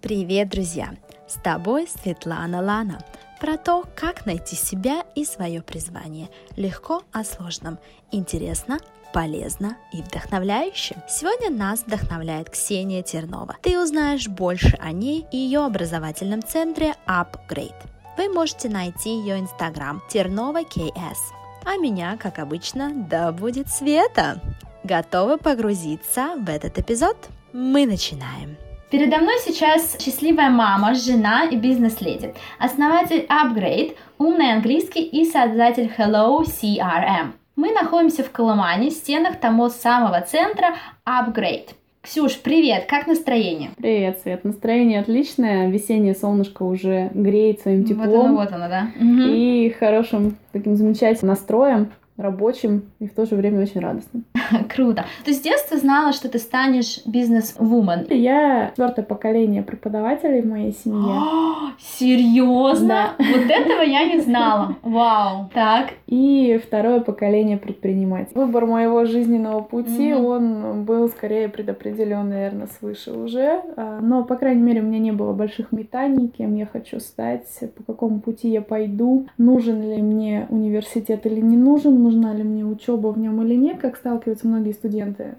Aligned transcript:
Привет, 0.00 0.50
друзья! 0.50 0.94
С 1.26 1.34
тобой 1.42 1.88
Светлана 1.88 2.62
Лана. 2.62 3.00
Про 3.40 3.56
то, 3.56 3.84
как 3.96 4.26
найти 4.26 4.54
себя 4.54 5.02
и 5.16 5.24
свое 5.24 5.60
призвание. 5.60 6.28
Легко 6.56 7.02
о 7.10 7.24
сложном. 7.24 7.80
Интересно, 8.12 8.78
полезно 9.12 9.76
и 9.92 10.00
вдохновляюще. 10.00 11.02
Сегодня 11.08 11.50
нас 11.50 11.80
вдохновляет 11.80 12.48
Ксения 12.48 13.02
Тернова. 13.02 13.56
Ты 13.60 13.80
узнаешь 13.80 14.28
больше 14.28 14.76
о 14.80 14.92
ней 14.92 15.26
и 15.32 15.36
ее 15.36 15.64
образовательном 15.64 16.44
центре 16.44 16.94
Upgrade. 17.04 17.74
Вы 18.16 18.28
можете 18.28 18.68
найти 18.68 19.10
ее 19.10 19.40
инстаграм 19.40 20.00
Тернова 20.08 20.62
КС. 20.62 21.32
А 21.64 21.76
меня, 21.76 22.16
как 22.18 22.38
обычно, 22.38 22.92
да 22.94 23.32
будет 23.32 23.68
света. 23.68 24.40
Готовы 24.84 25.38
погрузиться 25.38 26.36
в 26.38 26.48
этот 26.48 26.78
эпизод? 26.78 27.16
Мы 27.52 27.84
начинаем. 27.84 28.56
Передо 28.90 29.18
мной 29.18 29.34
сейчас 29.44 29.98
счастливая 30.00 30.48
мама, 30.48 30.94
жена 30.94 31.44
и 31.44 31.56
бизнес-леди, 31.56 32.32
основатель 32.58 33.26
Upgrade, 33.28 33.94
умный 34.16 34.54
английский 34.54 35.02
и 35.02 35.26
создатель 35.26 35.90
Hello 35.98 36.40
CRM. 36.40 37.32
Мы 37.54 37.72
находимся 37.72 38.24
в 38.24 38.30
Коломане, 38.30 38.88
в 38.88 38.94
стенах 38.94 39.38
того 39.40 39.68
самого 39.68 40.22
центра 40.22 40.76
Upgrade. 41.04 41.74
Ксюш, 42.00 42.38
привет, 42.38 42.86
как 42.86 43.06
настроение? 43.06 43.72
Привет, 43.76 44.20
Свет, 44.22 44.44
настроение 44.44 45.00
отличное, 45.00 45.68
весеннее 45.68 46.14
солнышко 46.14 46.62
уже 46.62 47.10
греет 47.12 47.60
своим 47.60 47.84
теплом. 47.84 48.08
Вот 48.08 48.24
оно, 48.24 48.36
вот 48.36 48.52
оно, 48.52 48.68
да. 48.68 48.88
И 48.98 49.68
хорошим 49.78 50.38
таким 50.52 50.76
замечательным 50.76 51.34
настроем 51.34 51.92
рабочим 52.18 52.82
и 52.98 53.06
в 53.06 53.14
то 53.14 53.24
же 53.24 53.36
время 53.36 53.62
очень 53.62 53.80
радостным. 53.80 54.24
Круто. 54.74 55.06
Ты 55.24 55.32
с 55.32 55.40
детства 55.40 55.78
знала, 55.78 56.12
что 56.12 56.28
ты 56.28 56.38
станешь 56.38 57.00
бизнес-вумен? 57.06 58.06
Я 58.10 58.70
четвертое 58.70 59.02
поколение 59.02 59.62
преподавателей 59.62 60.42
в 60.42 60.46
моей 60.46 60.72
семье. 60.72 61.22
Серьезно? 61.78 62.88
Да. 62.88 63.14
Вот 63.18 63.50
этого 63.50 63.82
я 63.82 64.04
не 64.04 64.20
знала. 64.20 64.76
Вау. 64.82 65.48
Так. 65.54 65.90
И 66.06 66.60
второе 66.62 67.00
поколение 67.00 67.56
предпринимателей. 67.56 68.34
Выбор 68.34 68.66
моего 68.66 69.04
жизненного 69.04 69.60
пути, 69.60 70.10
mm-hmm. 70.10 70.26
он 70.26 70.84
был 70.84 71.08
скорее 71.08 71.48
предопределен, 71.48 72.28
наверное, 72.28 72.68
свыше 72.78 73.12
уже. 73.12 73.62
А, 73.76 74.00
но, 74.00 74.24
по 74.24 74.34
крайней 74.36 74.62
мере, 74.62 74.80
у 74.80 74.84
меня 74.84 74.98
не 74.98 75.12
было 75.12 75.32
больших 75.32 75.70
метаний, 75.70 76.28
кем 76.28 76.56
я 76.56 76.66
хочу 76.66 76.98
стать, 76.98 77.46
по 77.76 77.92
какому 77.92 78.20
пути 78.20 78.48
я 78.48 78.60
пойду, 78.60 79.26
нужен 79.38 79.82
ли 79.82 80.02
мне 80.02 80.46
университет 80.50 81.26
или 81.26 81.40
не 81.40 81.56
нужен, 81.56 82.00
нужна 82.08 82.34
ли 82.34 82.42
мне 82.42 82.64
учеба 82.64 83.08
в 83.08 83.18
нем 83.18 83.42
или 83.42 83.54
нет, 83.54 83.78
как 83.80 83.96
сталкиваются 83.96 84.46
многие 84.48 84.72
студенты. 84.72 85.36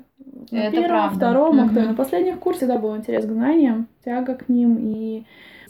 На 0.52 0.58
Это 0.58 0.72
первом, 0.72 0.88
правда. 0.90 1.16
втором, 1.16 1.60
а 1.60 1.70
кто 1.70 1.82
на 1.82 1.94
последних 1.94 2.40
курсе, 2.40 2.66
да, 2.66 2.78
был 2.78 2.96
интерес 2.98 3.26
к 3.26 3.30
знаниям, 3.32 3.88
тяга 4.04 4.36
к 4.36 4.50
ним, 4.50 4.78
и 4.80 5.26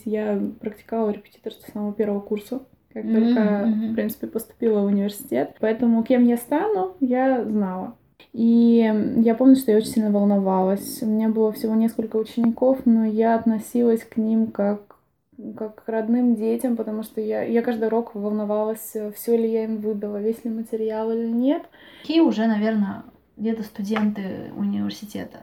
я 0.06 0.40
практиковала 0.62 1.10
репетиторство 1.12 1.68
с 1.70 1.74
самого 1.74 1.94
первого 1.94 2.20
курса, 2.22 2.62
как 2.94 3.04
Мгм, 3.04 3.14
только, 3.26 3.66
в 3.92 3.94
принципе, 3.94 4.28
поступила 4.28 4.82
в 4.82 4.86
университет. 4.86 5.56
Поэтому 5.60 6.04
кем 6.04 6.26
я 6.26 6.38
стану, 6.38 6.96
я 7.00 7.44
знала. 7.44 7.96
И 8.34 8.92
я 9.18 9.36
помню, 9.36 9.56
что 9.56 9.72
я 9.72 9.78
очень 9.78 9.90
сильно 9.90 10.12
волновалась. 10.12 11.02
У 11.02 11.06
меня 11.08 11.30
было 11.30 11.52
всего 11.52 11.76
несколько 11.76 12.18
учеников, 12.18 12.80
но 12.86 13.06
я 13.06 13.36
относилась 13.36 14.04
к 14.04 14.18
ним 14.18 14.48
как 14.48 14.89
как 15.58 15.84
к 15.86 15.90
родным 15.90 16.36
детям, 16.36 16.76
потому 16.76 17.04
что 17.04 17.22
я, 17.22 17.44
я 17.44 17.62
каждый 17.62 17.88
урок 17.88 18.14
волновалась, 18.16 18.96
все 19.16 19.38
ли 19.38 19.50
я 19.50 19.64
им 19.64 19.78
выдала, 19.78 20.18
весь 20.18 20.44
ли 20.44 20.52
материал 20.52 21.12
или 21.12 21.28
нет. 21.28 21.64
Какие 22.02 22.22
уже, 22.22 22.46
наверное, 22.48 23.04
где-то 23.38 23.64
студенты 23.64 24.52
университета? 24.56 25.38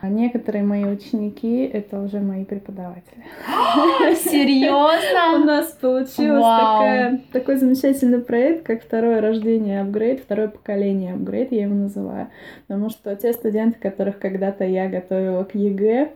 А 0.00 0.08
некоторые 0.08 0.64
мои 0.64 0.84
ученики— 0.84 1.64
это 1.72 2.00
уже 2.00 2.20
мои 2.20 2.44
преподаватели. 2.44 3.24
У 4.10 4.14
Серьезно? 4.14 5.44
нас 5.44 5.72
получилось 5.72 6.42
Вау. 6.42 6.82
такая- 6.82 7.20
такой 7.32 7.56
замечательный 7.56 8.20
проект, 8.20 8.66
как 8.66 8.82
второе 8.82 9.20
рождение 9.22 9.80
апгрейд, 9.80 10.20
второе 10.20 10.48
поколение 10.48 11.14
апгрейд, 11.14 11.52
я 11.52 11.62
его 11.62 11.74
называю. 11.74 12.28
Потому 12.66 12.90
что 12.90 13.14
те 13.16 13.32
студенты, 13.32 13.78
которых 13.78 14.18
когда-то 14.18 14.64
я 14.64 14.88
готовила 14.88 15.44
к 15.44 15.54
ЕГЭ, 15.54 16.10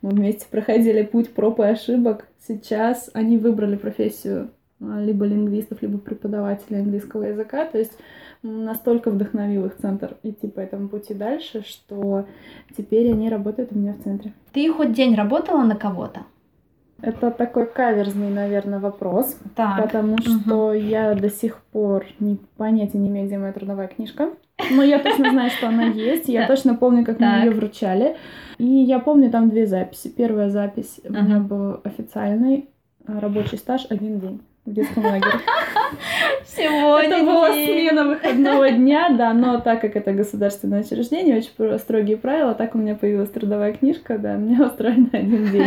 мы 0.00 0.10
вместе 0.10 0.46
проходили 0.50 1.02
путь 1.02 1.32
проб 1.34 1.60
и 1.60 1.64
ошибок. 1.64 2.26
Сейчас 2.46 3.10
они 3.14 3.38
выбрали 3.38 3.76
профессию 3.76 4.50
а, 4.80 5.00
либо 5.00 5.24
лингвистов, 5.24 5.80
либо 5.82 5.98
преподавателей 5.98 6.80
английского 6.80 7.22
языка. 7.24 7.64
То 7.64 7.78
есть 7.78 7.96
настолько 8.42 9.10
вдохновил 9.10 9.66
их 9.66 9.76
центр 9.76 10.16
идти 10.22 10.48
по 10.48 10.60
этому 10.60 10.88
пути 10.88 11.14
дальше, 11.14 11.62
что 11.62 12.26
теперь 12.76 13.10
они 13.10 13.30
работают 13.30 13.72
у 13.72 13.78
меня 13.78 13.94
в 13.94 14.02
центре. 14.02 14.32
Ты 14.52 14.70
хоть 14.72 14.92
день 14.92 15.14
работала 15.14 15.62
на 15.62 15.76
кого-то? 15.76 16.24
Это 17.00 17.30
такой 17.30 17.66
каверзный, 17.66 18.30
наверное, 18.30 18.78
вопрос. 18.78 19.36
Так. 19.56 19.82
Потому 19.82 20.16
что 20.18 20.72
я 20.72 21.14
до 21.14 21.28
сих 21.28 21.62
пор 21.64 22.06
не, 22.18 22.38
понятия 22.56 22.98
не 22.98 23.08
имею, 23.08 23.26
где 23.26 23.36
моя 23.36 23.52
трудовая 23.52 23.88
книжка. 23.88 24.30
Но 24.70 24.82
я 24.82 24.98
точно 24.98 25.30
знаю, 25.30 25.50
что 25.50 25.68
она 25.68 25.84
есть. 25.86 26.28
Я 26.28 26.46
точно 26.46 26.74
помню, 26.74 27.04
как 27.04 27.18
мне 27.18 27.28
Так. 27.28 27.44
ее 27.44 27.50
вручали. 27.50 28.16
И 28.58 28.64
я 28.64 28.98
помню 29.00 29.30
там 29.30 29.50
две 29.50 29.66
записи. 29.66 30.08
Первая 30.08 30.48
запись 30.50 31.00
у 31.04 31.12
меня 31.12 31.40
был 31.40 31.80
официальный 31.84 32.68
а, 33.06 33.18
рабочий 33.20 33.58
стаж 33.58 33.86
один 33.90 34.20
день 34.20 34.40
в 34.64 34.72
детском 34.72 35.04
лагере. 35.04 35.40
Всего 36.44 36.98
Это 36.98 37.16
один 37.16 37.26
была 37.26 37.50
день. 37.52 37.66
смена 37.66 38.04
выходного 38.08 38.70
дня, 38.70 39.08
да, 39.10 39.34
но 39.34 39.58
так 39.60 39.80
как 39.80 39.96
это 39.96 40.12
государственное 40.12 40.80
учреждение, 40.82 41.36
очень 41.38 41.78
строгие 41.78 42.16
правила, 42.16 42.54
так 42.54 42.74
у 42.74 42.78
меня 42.78 42.94
появилась 42.94 43.30
трудовая 43.30 43.72
книжка, 43.72 44.18
да, 44.18 44.36
меня 44.36 44.64
устроили 44.66 45.08
на 45.12 45.18
один 45.18 45.46
день. 45.50 45.66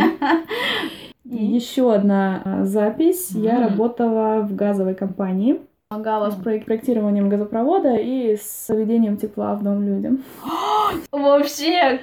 И? 1.30 1.44
Еще 1.44 1.92
одна 1.94 2.40
а, 2.44 2.64
запись. 2.64 3.30
Я 3.32 3.56
М. 3.56 3.62
работала 3.68 4.40
в 4.40 4.54
газовой 4.56 4.94
компании. 4.94 5.60
Помогала 5.92 6.28
с 6.30 6.34
проек- 6.34 6.66
проектированием 6.66 7.30
газопровода 7.30 7.94
и 7.96 8.36
с 8.36 8.66
введением 8.68 9.16
тепла 9.16 9.54
в 9.54 9.62
дом 9.64 9.82
людям. 9.86 10.22
Вообще, 11.12 11.98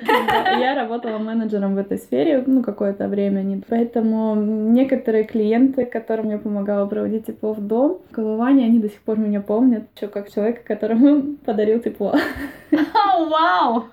Я 0.59 0.73
работала 0.73 1.19
менеджером 1.19 1.75
в 1.75 1.77
этой 1.77 1.99
сфере, 1.99 2.43
ну, 2.47 2.63
какое-то 2.63 3.07
время. 3.07 3.41
не- 3.43 3.61
Поэтому 3.69 4.33
некоторые 4.33 5.23
клиенты, 5.23 5.85
которым 5.85 6.31
я 6.31 6.39
помогала 6.39 6.87
проводить 6.87 7.27
тепло 7.27 7.53
в 7.53 7.61
дом, 7.61 7.99
в 8.09 8.15
Колыване, 8.15 8.65
они 8.65 8.79
до 8.79 8.89
сих 8.89 9.01
пор 9.01 9.19
меня 9.19 9.41
помнят, 9.41 9.83
еще 9.95 10.07
как 10.07 10.31
человека, 10.33 10.61
которому 10.65 11.35
подарил 11.45 11.79
тепло. 11.79 12.15
Ау, 12.71 13.25
вау! 13.29 13.83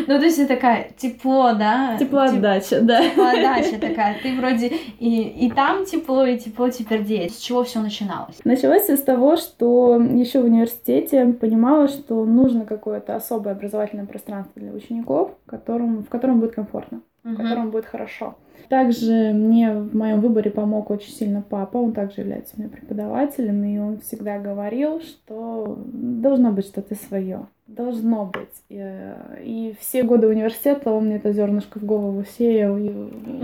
Ну, 0.00 0.18
то 0.18 0.24
есть 0.24 0.38
это 0.38 0.54
такая 0.54 0.90
тепло, 0.96 1.52
да? 1.52 1.96
Теплоотдача, 1.98 2.80
да. 2.80 3.08
Теплоотдача 3.08 3.78
такая. 3.78 4.16
Ты 4.22 4.36
вроде 4.36 4.68
и, 4.98 5.22
и 5.46 5.50
там 5.50 5.84
тепло, 5.84 6.24
и 6.24 6.38
тепло 6.38 6.68
теперь 6.70 7.02
здесь. 7.02 7.36
С 7.36 7.40
чего 7.40 7.64
все 7.64 7.80
начиналось? 7.80 8.38
Началось 8.44 8.88
с 8.88 9.02
того, 9.02 9.36
что 9.36 9.96
еще 9.96 10.40
в 10.40 10.44
университете 10.44 11.26
понимала, 11.26 11.88
что 11.88 12.24
нужно 12.24 12.64
какое-то 12.64 13.16
особое 13.16 13.52
образовательное 13.52 14.06
пространство 14.06 14.60
для 14.60 14.72
учеников, 14.72 15.32
которым, 15.46 16.02
в 16.02 16.08
котором 16.08 16.40
будет 16.40 16.54
комфортно, 16.54 17.02
в 17.24 17.36
котором 17.36 17.70
будет 17.70 17.86
хорошо. 17.86 18.36
Также 18.68 19.32
мне 19.32 19.72
в 19.72 19.94
моем 19.94 20.20
выборе 20.20 20.50
помог 20.50 20.90
очень 20.90 21.12
сильно 21.12 21.42
папа, 21.42 21.78
он 21.78 21.92
также 21.92 22.20
является 22.22 22.58
меня 22.58 22.68
преподавателем, 22.68 23.64
и 23.64 23.78
он 23.78 24.00
всегда 24.00 24.38
говорил, 24.38 25.00
что 25.00 25.78
должно 25.86 26.52
быть 26.52 26.66
что-то 26.66 26.94
свое, 26.94 27.46
должно 27.66 28.26
быть. 28.26 28.62
И, 28.68 29.14
и 29.42 29.74
все 29.80 30.02
годы 30.02 30.28
университета 30.28 30.90
он 30.90 31.06
мне 31.06 31.16
это 31.16 31.32
зернышко 31.32 31.78
в 31.78 31.84
голову 31.84 32.24
сеял 32.24 32.76
и 32.76 32.90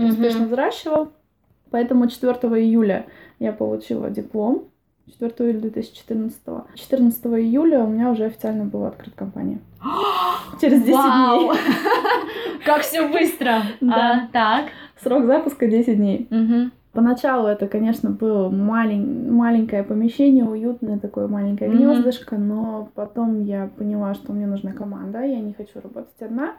успешно 0.09 0.45
взращивал. 0.45 1.09
Поэтому 1.71 2.07
4 2.07 2.33
июля 2.59 3.05
я 3.39 3.53
получила 3.53 4.09
диплом. 4.09 4.65
4 5.19 5.31
июля 5.39 5.61
2014. 5.61 6.41
14 6.75 7.25
июля 7.25 7.83
у 7.83 7.87
меня 7.87 8.11
уже 8.11 8.25
официально 8.25 8.65
была 8.65 8.89
открыта 8.89 9.15
компания. 9.17 9.59
Через 10.61 10.81
10 10.81 10.95
Вау! 10.95 11.39
дней. 11.39 11.59
Как 12.65 12.81
все 12.81 13.07
быстро! 13.07 13.61
Да. 13.81 13.95
А, 13.95 14.27
так. 14.31 14.65
Срок 15.01 15.25
запуска 15.25 15.67
10 15.67 15.97
дней. 15.97 16.27
Мгм. 16.29 16.71
Поначалу 16.91 17.47
это, 17.47 17.67
конечно, 17.67 18.09
было 18.09 18.49
малень- 18.49 19.29
маленькое 19.29 19.83
помещение, 19.83 20.43
уютное 20.43 20.97
такое 20.97 21.27
маленькое 21.27 21.69
гнездышко, 21.69 22.35
но 22.37 22.89
потом 22.95 23.43
я 23.43 23.69
поняла, 23.77 24.15
что 24.15 24.33
мне 24.33 24.47
нужна 24.47 24.71
команда, 24.73 25.21
я 25.21 25.39
не 25.39 25.53
хочу 25.53 25.79
работать 25.81 26.19
одна, 26.19 26.55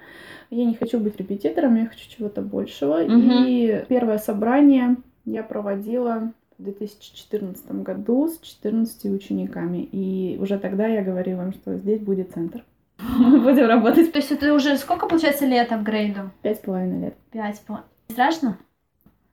я 0.50 0.64
не 0.64 0.74
хочу 0.74 1.00
быть 1.00 1.16
репетитором, 1.16 1.74
я 1.74 1.86
хочу 1.86 2.08
чего-то 2.08 2.42
большего. 2.42 2.98
Мгм. 3.02 3.44
И 3.44 3.84
первое 3.88 4.18
собрание 4.18 4.96
я 5.24 5.42
проводила 5.42 6.32
в 6.58 6.62
2014 6.62 7.82
году 7.82 8.28
с 8.28 8.38
14 8.38 9.12
учениками. 9.12 9.78
И 9.90 10.38
уже 10.40 10.58
тогда 10.58 10.86
я 10.86 11.02
говорила 11.02 11.42
им, 11.42 11.52
что 11.52 11.74
здесь 11.76 12.00
будет 12.00 12.32
центр. 12.32 12.62
Мы 13.18 13.40
будем 13.40 13.66
работать 13.66 14.12
То 14.12 14.18
есть 14.18 14.30
это 14.32 14.52
уже 14.54 14.76
сколько, 14.78 15.06
получается, 15.06 15.46
лет 15.46 15.72
апгрейду? 15.72 16.30
пять 16.42 16.58
с 16.58 16.60
половиной 16.60 17.00
лет. 17.00 17.14
Пять. 17.32 17.60
по- 17.62 17.84
Страшно? 18.08 18.56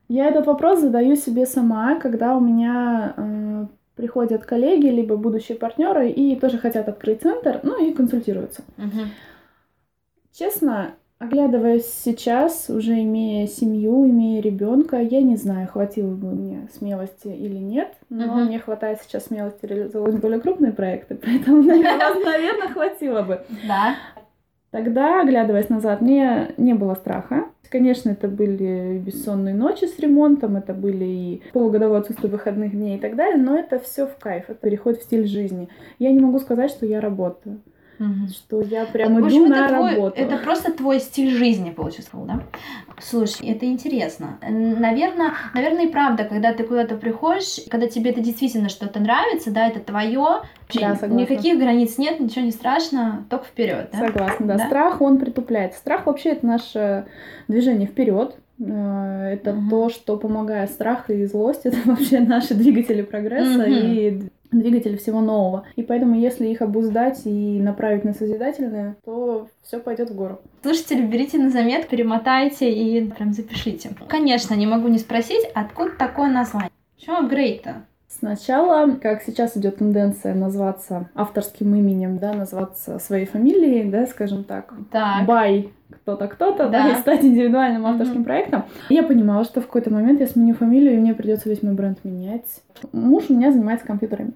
Я 0.08 0.26
этот 0.28 0.46
вопрос 0.46 0.80
задаю 0.80 1.16
себе 1.16 1.44
сама, 1.46 1.96
когда 1.96 2.34
у 2.36 2.40
меня 2.40 3.12
э, 3.16 3.66
приходят 3.94 4.44
коллеги, 4.46 4.86
либо 4.86 5.16
будущие 5.16 5.58
партнеры, 5.58 6.08
и 6.10 6.34
тоже 6.36 6.58
хотят 6.58 6.88
открыть 6.88 7.22
центр, 7.22 7.60
ну 7.62 7.84
и 7.84 7.92
консультируются. 7.92 8.62
Мгм. 8.78 9.10
Честно, 10.32 10.92
Оглядываясь 11.18 11.92
сейчас, 12.04 12.70
уже 12.70 13.02
имея 13.02 13.48
семью, 13.48 14.08
имея 14.08 14.40
ребенка, 14.40 15.00
я 15.00 15.20
не 15.20 15.34
знаю, 15.34 15.66
хватило 15.66 16.14
бы 16.14 16.28
мне 16.28 16.68
смелости 16.72 17.26
или 17.26 17.56
нет, 17.56 17.92
но 18.08 18.26
uh-huh. 18.26 18.44
мне 18.44 18.60
хватает 18.60 19.00
сейчас 19.02 19.24
смелости 19.24 19.66
реализовывать 19.66 20.20
более 20.20 20.38
крупные 20.38 20.70
проекты, 20.70 21.16
поэтому, 21.22 21.64
наверное, 21.64 22.68
хватило 22.72 23.22
бы. 23.22 23.40
Да. 23.66 23.96
Тогда, 24.70 25.22
оглядываясь 25.22 25.70
назад, 25.70 26.02
мне 26.02 26.54
не 26.56 26.74
было 26.74 26.94
страха. 26.94 27.46
Конечно, 27.68 28.10
это 28.10 28.28
были 28.28 28.98
бессонные 28.98 29.54
ночи 29.54 29.86
с 29.86 29.98
ремонтом, 29.98 30.56
это 30.56 30.72
были 30.72 31.04
и 31.04 31.42
полугодовое 31.52 31.98
отсутствие 31.98 32.30
выходных 32.30 32.72
дней 32.72 32.96
и 32.96 33.00
так 33.00 33.16
далее, 33.16 33.42
но 33.42 33.58
это 33.58 33.80
все 33.80 34.06
в 34.06 34.16
кайф, 34.18 34.44
это 34.48 34.60
переход 34.60 34.98
в 34.98 35.02
стиль 35.02 35.26
жизни. 35.26 35.68
Я 35.98 36.12
не 36.12 36.20
могу 36.20 36.38
сказать, 36.38 36.70
что 36.70 36.86
я 36.86 37.00
работаю. 37.00 37.60
Угу. 37.98 38.28
Что 38.28 38.60
я 38.62 38.86
прям 38.86 39.18
иду 39.18 39.26
общем, 39.26 39.48
на 39.48 39.64
это 39.64 39.74
работу. 39.74 40.12
Твой, 40.12 40.26
это 40.26 40.36
просто 40.38 40.72
твой 40.72 41.00
стиль 41.00 41.30
жизни, 41.30 41.70
получился, 41.70 42.10
да? 42.14 42.42
Слушай, 43.00 43.48
это 43.48 43.66
интересно. 43.66 44.38
Наверное, 44.42 45.34
наверное, 45.54 45.86
и 45.86 45.88
правда, 45.88 46.24
когда 46.24 46.52
ты 46.52 46.64
куда-то 46.64 46.96
приходишь, 46.96 47.60
когда 47.70 47.88
тебе 47.88 48.10
это 48.10 48.20
действительно 48.20 48.68
что-то 48.68 49.00
нравится, 49.00 49.50
да, 49.50 49.66
это 49.68 49.80
твое, 49.80 50.42
да, 50.74 50.94
согласна. 50.94 51.06
никаких 51.14 51.58
границ 51.58 51.98
нет, 51.98 52.20
ничего 52.20 52.44
не 52.44 52.52
страшно, 52.52 53.24
только 53.30 53.46
вперед. 53.46 53.90
Да? 53.92 54.06
Согласна, 54.06 54.46
да. 54.46 54.56
да. 54.58 54.66
Страх, 54.66 55.00
он 55.00 55.18
притупляет. 55.18 55.74
Страх 55.74 56.06
вообще 56.06 56.30
это 56.30 56.46
наше 56.46 57.06
движение 57.48 57.86
вперед. 57.86 58.36
Э, 58.60 59.30
это 59.34 59.52
угу. 59.52 59.70
то, 59.70 59.88
что 59.88 60.16
помогает 60.16 60.70
страх 60.70 61.10
и 61.10 61.24
злость, 61.26 61.62
это 61.64 61.76
вообще 61.84 62.20
наши 62.20 62.54
двигатели 62.54 63.02
прогресса 63.02 63.62
угу. 63.62 63.70
и 63.70 64.22
двигатель 64.50 64.98
всего 64.98 65.20
нового. 65.20 65.66
И 65.76 65.82
поэтому, 65.82 66.18
если 66.18 66.48
их 66.48 66.62
обуздать 66.62 67.22
и 67.26 67.60
направить 67.60 68.04
на 68.04 68.14
созидательное, 68.14 68.96
то 69.04 69.48
все 69.62 69.78
пойдет 69.78 70.10
в 70.10 70.14
гору. 70.14 70.40
Слушатели, 70.62 71.04
берите 71.04 71.38
на 71.38 71.50
заметку, 71.50 71.90
перемотайте 71.90 72.70
и 72.72 73.10
прям 73.10 73.32
запишите. 73.32 73.90
Конечно, 74.08 74.54
не 74.54 74.66
могу 74.66 74.88
не 74.88 74.98
спросить, 74.98 75.44
откуда 75.54 75.92
такое 75.98 76.30
название? 76.30 76.70
Почему 76.96 77.16
апгрейд-то? 77.16 77.84
Сначала, 78.08 78.90
как 78.96 79.22
сейчас 79.22 79.56
идет 79.56 79.78
тенденция 79.78 80.34
назваться 80.34 81.10
авторским 81.14 81.74
именем, 81.74 82.18
да, 82.18 82.32
назваться 82.32 82.98
своей 82.98 83.26
фамилией, 83.26 83.90
да, 83.90 84.06
скажем 84.06 84.44
так, 84.44 84.72
так. 84.90 85.26
бай 85.26 85.70
кто-то, 85.90 86.26
кто-то, 86.26 86.68
да. 86.70 86.84
да, 86.84 86.92
и 86.92 86.94
стать 86.96 87.22
индивидуальным 87.22 87.86
авторским 87.86 88.22
mm-hmm. 88.22 88.24
проектом. 88.24 88.64
Я 88.88 89.02
понимала, 89.02 89.44
что 89.44 89.60
в 89.60 89.66
какой-то 89.66 89.90
момент 89.90 90.20
я 90.20 90.26
сменю 90.26 90.54
фамилию, 90.54 90.94
и 90.94 90.98
мне 90.98 91.14
придется 91.14 91.50
весь 91.50 91.62
мой 91.62 91.74
бренд 91.74 92.02
менять. 92.02 92.62
Муж 92.92 93.24
у 93.28 93.34
меня 93.34 93.52
занимается 93.52 93.86
компьютерами. 93.86 94.32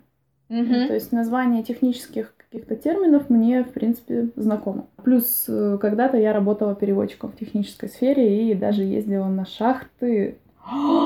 Mm-hmm. 0.50 0.88
То 0.88 0.94
есть 0.94 1.12
название 1.12 1.62
технических 1.62 2.34
каких-то 2.36 2.76
терминов 2.76 3.30
мне, 3.30 3.64
в 3.64 3.70
принципе, 3.70 4.28
знакомо. 4.36 4.86
Плюс 5.02 5.46
э, 5.48 5.78
когда-то 5.80 6.18
я 6.18 6.34
работала 6.34 6.74
переводчиком 6.74 7.32
в 7.32 7.36
технической 7.36 7.88
сфере 7.88 8.50
и 8.50 8.54
даже 8.54 8.82
ездила 8.82 9.28
на 9.28 9.46
шахты 9.46 10.38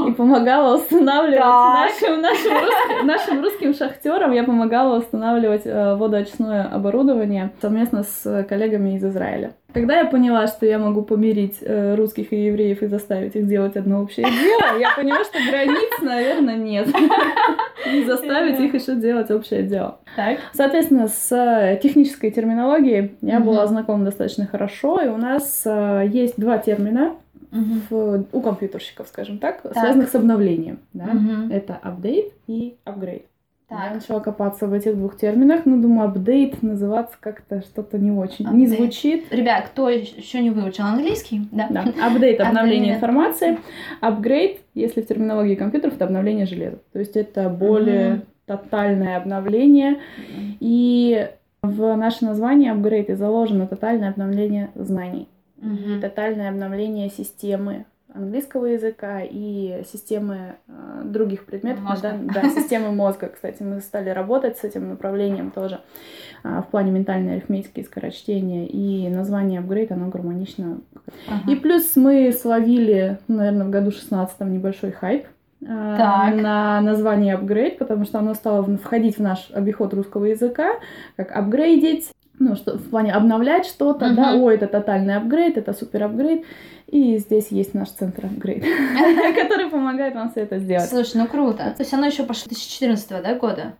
и 0.06 0.12
помогала 0.12 0.76
устанавливать 0.76 1.40
нашим, 1.40 2.20
нашим, 2.20 2.52
русским, 2.52 3.06
нашим 3.06 3.42
русским 3.42 3.74
шахтерам, 3.74 4.32
я 4.32 4.44
помогала 4.44 4.98
устанавливать 4.98 5.62
э, 5.64 5.94
водоочистное 5.94 6.64
оборудование 6.64 7.52
совместно 7.60 8.02
с 8.02 8.44
коллегами 8.48 8.96
из 8.96 9.04
Израиля. 9.04 9.54
Когда 9.72 9.98
я 9.98 10.04
поняла, 10.06 10.46
что 10.46 10.64
я 10.64 10.78
могу 10.78 11.02
помирить 11.02 11.58
э, 11.60 11.94
русских 11.96 12.32
и 12.32 12.46
евреев 12.46 12.82
и 12.82 12.86
заставить 12.86 13.34
их 13.34 13.46
делать 13.46 13.76
одно 13.76 14.02
общее 14.02 14.26
дело, 14.26 14.78
я 14.78 14.94
поняла, 14.94 15.24
что 15.24 15.38
границ, 15.50 16.00
наверное, 16.00 16.56
нет. 16.56 16.88
И 17.92 18.04
заставить 18.04 18.58
их 18.58 18.74
еще 18.74 18.94
делать 18.94 19.30
общее 19.30 19.62
дело. 19.62 19.98
Так. 20.16 20.38
Соответственно, 20.52 21.08
с 21.08 21.78
технической 21.82 22.30
терминологией 22.30 23.16
я 23.20 23.38
была 23.40 23.66
знакома 23.66 24.04
достаточно 24.04 24.46
хорошо, 24.46 25.00
и 25.00 25.08
у 25.08 25.16
нас 25.16 25.62
э, 25.66 26.04
есть 26.10 26.34
два 26.38 26.58
термина, 26.58 27.16
в, 27.90 28.24
у 28.32 28.40
компьютерщиков, 28.40 29.08
скажем 29.08 29.38
так, 29.38 29.62
так, 29.62 29.72
связанных 29.72 30.08
с 30.08 30.14
обновлением. 30.14 30.78
Да? 30.92 31.04
Угу. 31.04 31.52
Это 31.52 31.78
update 31.82 32.32
и 32.46 32.76
upgrade. 32.84 33.24
Так. 33.68 33.80
Я 33.88 33.94
начала 33.94 34.20
копаться 34.20 34.68
в 34.68 34.72
этих 34.72 34.96
двух 34.96 35.16
терминах, 35.16 35.66
но 35.66 35.76
думаю, 35.76 36.08
апдейт 36.08 36.62
называться 36.62 37.16
как-то 37.18 37.62
что-то 37.62 37.98
не 37.98 38.12
очень, 38.12 38.46
update. 38.46 38.54
не 38.54 38.66
звучит. 38.68 39.32
Ребят, 39.32 39.66
кто 39.66 39.88
еще 39.88 40.40
не 40.40 40.50
выучил 40.50 40.84
английский, 40.84 41.48
да? 41.50 41.66
Да, 41.68 41.84
апдейт— 42.00 42.40
обновление 42.42 42.94
информации, 42.94 43.58
апгрейд, 44.00 44.60
если 44.74 45.00
в 45.00 45.08
терминологии 45.08 45.56
компьютеров, 45.56 45.94
это 45.96 46.04
обновление 46.04 46.46
железа. 46.46 46.78
То 46.92 47.00
есть 47.00 47.16
это 47.16 47.48
более 47.48 48.14
mm 48.14 48.26
тотальное 48.46 49.16
обновление. 49.16 49.94
mm 49.94 50.56
И 50.60 51.28
в 51.62 51.96
наше 51.96 52.24
название 52.24 52.70
апгрейд 52.70 53.10
и 53.10 53.14
заложено 53.14 53.66
тотальное 53.66 54.10
обновление 54.10 54.70
знаний 54.76 55.26
угу. 55.60 56.00
тотальное 56.00 56.50
обновление 56.50 57.10
системы 57.10 57.86
английского 58.16 58.66
языка 58.66 59.20
и 59.22 59.82
системы 59.90 60.56
э, 60.68 61.02
других 61.04 61.44
предметов, 61.44 61.84
мозга. 61.84 62.18
Да, 62.22 62.42
да, 62.42 62.50
системы 62.50 62.92
мозга. 62.92 63.28
Кстати, 63.28 63.62
мы 63.62 63.80
стали 63.80 64.10
работать 64.10 64.58
с 64.58 64.64
этим 64.64 64.88
направлением 64.88 65.50
тоже 65.50 65.80
э, 66.42 66.62
в 66.66 66.70
плане 66.70 66.90
ментальной 66.90 67.34
арифметики 67.34 67.80
и 67.80 67.84
скорочтения, 67.84 68.66
и 68.66 69.08
название 69.08 69.60
апгрейд, 69.60 69.92
оно 69.92 70.08
гармонично. 70.08 70.80
Ага. 71.28 71.50
И 71.50 71.56
плюс 71.56 71.94
мы 71.96 72.32
словили, 72.32 73.18
наверное, 73.28 73.66
в 73.66 73.70
году 73.70 73.90
16 73.90 74.40
небольшой 74.40 74.92
хайп, 74.92 75.26
э, 75.60 75.66
на 75.66 76.80
название 76.80 77.34
апгрейд, 77.34 77.78
потому 77.78 78.04
что 78.04 78.18
оно 78.18 78.34
стало 78.34 78.62
входить 78.78 79.18
в 79.18 79.22
наш 79.22 79.50
обиход 79.52 79.92
русского 79.94 80.24
языка, 80.24 80.72
как 81.16 81.32
апгрейдить, 81.32 82.10
ну, 82.38 82.56
что 82.56 82.76
в 82.76 82.90
плане 82.90 83.12
обновлять 83.12 83.66
что-то, 83.66 84.06
uh-huh. 84.06 84.14
да, 84.14 84.34
о, 84.34 84.50
это 84.50 84.66
тотальный 84.66 85.16
апгрейд, 85.16 85.56
это 85.56 85.72
супер 85.72 86.04
апгрейд, 86.04 86.44
и 86.86 87.18
здесь 87.18 87.48
есть 87.50 87.74
наш 87.74 87.88
центр 87.90 88.26
апгрейд, 88.26 88.62
который 89.34 89.70
помогает 89.70 90.14
вам 90.14 90.30
все 90.30 90.42
это 90.42 90.58
сделать. 90.58 90.88
Слушай, 90.88 91.18
ну 91.18 91.26
круто. 91.26 91.74
То 91.76 91.82
есть 91.82 91.92
оно 91.92 92.06
еще 92.06 92.24
пошло 92.24 92.48
2014 92.48 93.08
да, 93.22 93.34
года? 93.34 93.74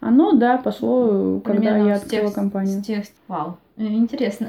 Оно, 0.00 0.32
да, 0.32 0.58
пошло, 0.58 1.40
когда 1.40 1.76
я 1.76 1.96
открыла 1.96 2.30
компанию. 2.30 2.82
Вау, 3.28 3.58
интересно. 3.76 4.48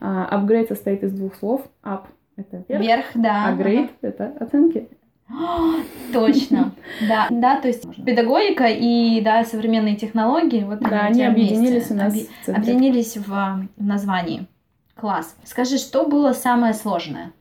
Апгрейд 0.00 0.68
состоит 0.68 1.02
из 1.02 1.12
двух 1.12 1.34
слов. 1.36 1.62
Up— 1.82 2.02
это 2.36 2.62
вверх, 2.68 2.82
вверх 2.82 3.04
да. 3.14 3.46
а 3.46 3.52
grade— 3.52 3.90
это 4.02 4.34
оценки. 4.40 4.88
Точно, 6.12 6.74
да, 7.08 7.28
да, 7.30 7.60
то 7.60 7.68
есть 7.68 7.84
педагогика 8.04 8.66
и 8.66 9.20
да 9.20 9.44
современные 9.44 9.96
технологии, 9.96 10.64
вот 10.64 10.80
да, 10.80 11.06
они 11.06 11.24
объединились 11.24 11.90
у 11.90 11.94
нас, 11.94 12.14
объединились 12.46 13.16
в 13.16 13.66
названии. 13.76 14.46
Класс. 14.94 15.34
Скажи, 15.44 15.78
что 15.78 16.06
было 16.06 16.32
самое 16.32 16.72
сложное? 16.72 17.32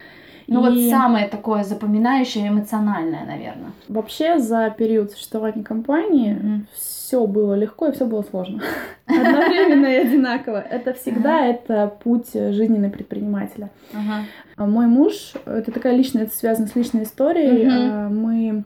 Ну 0.47 0.59
и... 0.59 0.69
вот 0.69 0.89
самое 0.89 1.27
такое 1.27 1.63
запоминающее, 1.63 2.47
эмоциональное, 2.47 3.25
наверное. 3.25 3.71
Вообще 3.87 4.39
за 4.39 4.69
период 4.69 5.11
существования 5.11 5.63
компании 5.63 6.35
mm-hmm. 6.35 6.59
все 6.73 7.25
было 7.25 7.53
легко 7.53 7.87
и 7.87 7.91
все 7.91 8.05
было 8.05 8.23
сложно. 8.23 8.61
Одновременно 9.05 9.87
и 9.87 9.95
одинаково. 9.95 10.59
Это 10.59 10.93
всегда 10.93 11.45
это 11.45 11.93
путь 12.03 12.33
жизненного 12.33 12.91
предпринимателя. 12.91 13.69
А 14.55 14.65
мой 14.65 14.87
муж, 14.87 15.33
это 15.45 15.71
такая 15.71 15.95
личная, 15.95 16.23
это 16.23 16.35
связано 16.35 16.67
с 16.67 16.75
личной 16.75 17.03
историей. 17.03 17.67
А 17.69 18.09
мы 18.09 18.63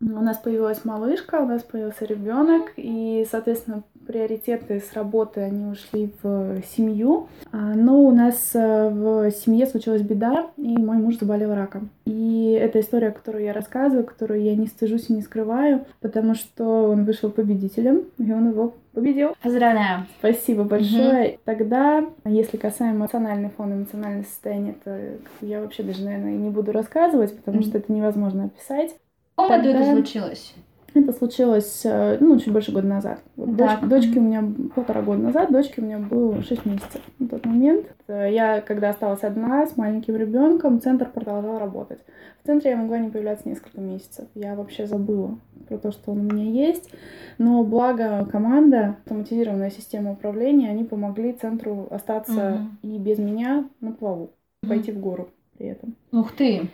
у 0.00 0.20
нас 0.20 0.38
появилась 0.38 0.84
малышка, 0.84 1.40
у 1.40 1.46
нас 1.46 1.62
появился 1.62 2.04
ребенок, 2.04 2.72
и, 2.76 3.26
соответственно, 3.30 3.82
приоритеты 4.06 4.80
с 4.80 4.94
работы, 4.94 5.40
они 5.40 5.66
ушли 5.66 6.12
в 6.22 6.62
семью. 6.74 7.28
А, 7.52 7.74
но 7.74 8.02
у 8.02 8.10
нас 8.10 8.52
э, 8.54 8.88
в 8.88 9.30
семье 9.32 9.66
случилась 9.66 10.02
беда, 10.02 10.50
и 10.56 10.78
мой 10.78 10.96
муж 10.96 11.18
заболел 11.18 11.54
раком. 11.54 11.90
И 12.06 12.52
это 12.52 12.80
история, 12.80 13.10
которую 13.10 13.44
я 13.44 13.52
рассказываю, 13.52 14.06
которую 14.06 14.42
я 14.42 14.56
не 14.56 14.66
стыжусь 14.66 15.10
и 15.10 15.12
не 15.12 15.20
скрываю, 15.20 15.84
потому 16.00 16.34
что 16.34 16.90
он 16.90 17.04
вышел 17.04 17.30
победителем, 17.30 18.04
и 18.16 18.32
он 18.32 18.48
его 18.50 18.74
победил. 18.92 19.34
Поздравляю. 19.42 20.06
Спасибо 20.18 20.64
большое. 20.64 21.32
Угу. 21.32 21.38
Тогда, 21.44 22.04
если 22.24 22.56
касаемо 22.56 23.00
эмоциональный 23.00 23.50
фон, 23.50 23.74
эмоциональное 23.74 24.24
состояние, 24.24 24.74
то 24.82 24.98
я 25.42 25.60
вообще 25.60 25.82
даже, 25.82 26.04
наверное, 26.04 26.32
не 26.32 26.50
буду 26.50 26.72
рассказывать, 26.72 27.36
потому 27.36 27.58
угу. 27.58 27.66
что 27.66 27.78
это 27.78 27.92
невозможно 27.92 28.44
описать. 28.46 28.94
Каком 29.38 29.56
году 29.56 29.68
это 29.68 29.92
случилось? 29.92 30.54
Это 30.94 31.12
случилось, 31.12 31.82
э, 31.84 32.16
ну, 32.18 32.38
чуть 32.38 32.52
больше 32.52 32.72
года 32.72 32.88
назад. 32.88 33.20
Вот 33.36 33.54
дочь, 33.54 33.78
дочке 33.82 34.18
у 34.18 34.22
меня 34.22 34.42
полтора 34.74 35.02
года 35.02 35.22
назад, 35.22 35.52
дочке 35.52 35.80
у 35.80 35.84
меня 35.84 35.98
было 35.98 36.42
6 36.42 36.66
месяцев 36.66 37.02
на 37.20 37.28
тот 37.28 37.44
момент. 37.46 37.86
Э, 38.08 38.32
я, 38.32 38.60
когда 38.60 38.90
осталась 38.90 39.22
одна 39.22 39.64
с 39.66 39.76
маленьким 39.76 40.16
ребенком, 40.16 40.80
центр 40.80 41.08
продолжал 41.08 41.58
работать. 41.58 42.00
В 42.42 42.46
центре 42.46 42.70
я 42.70 42.76
могла 42.76 42.98
не 42.98 43.10
появляться 43.10 43.48
несколько 43.48 43.80
месяцев. 43.80 44.26
Я 44.34 44.56
вообще 44.56 44.86
забыла 44.86 45.38
про 45.68 45.78
то, 45.78 45.92
что 45.92 46.10
он 46.10 46.20
у 46.20 46.34
меня 46.34 46.50
есть. 46.50 46.90
Но 47.36 47.62
благо 47.62 48.26
команда, 48.30 48.96
автоматизированная 49.04 49.70
система 49.70 50.12
управления, 50.12 50.70
они 50.70 50.82
помогли 50.82 51.32
центру 51.32 51.86
остаться 51.90 52.54
угу. 52.82 52.94
и 52.94 52.98
без 52.98 53.18
меня 53.18 53.68
на 53.80 53.92
плаву, 53.92 54.32
угу. 54.62 54.70
пойти 54.70 54.90
в 54.90 54.98
гору 54.98 55.28
при 55.56 55.68
этом. 55.68 55.94
Ух 56.12 56.32
ты! 56.32 56.68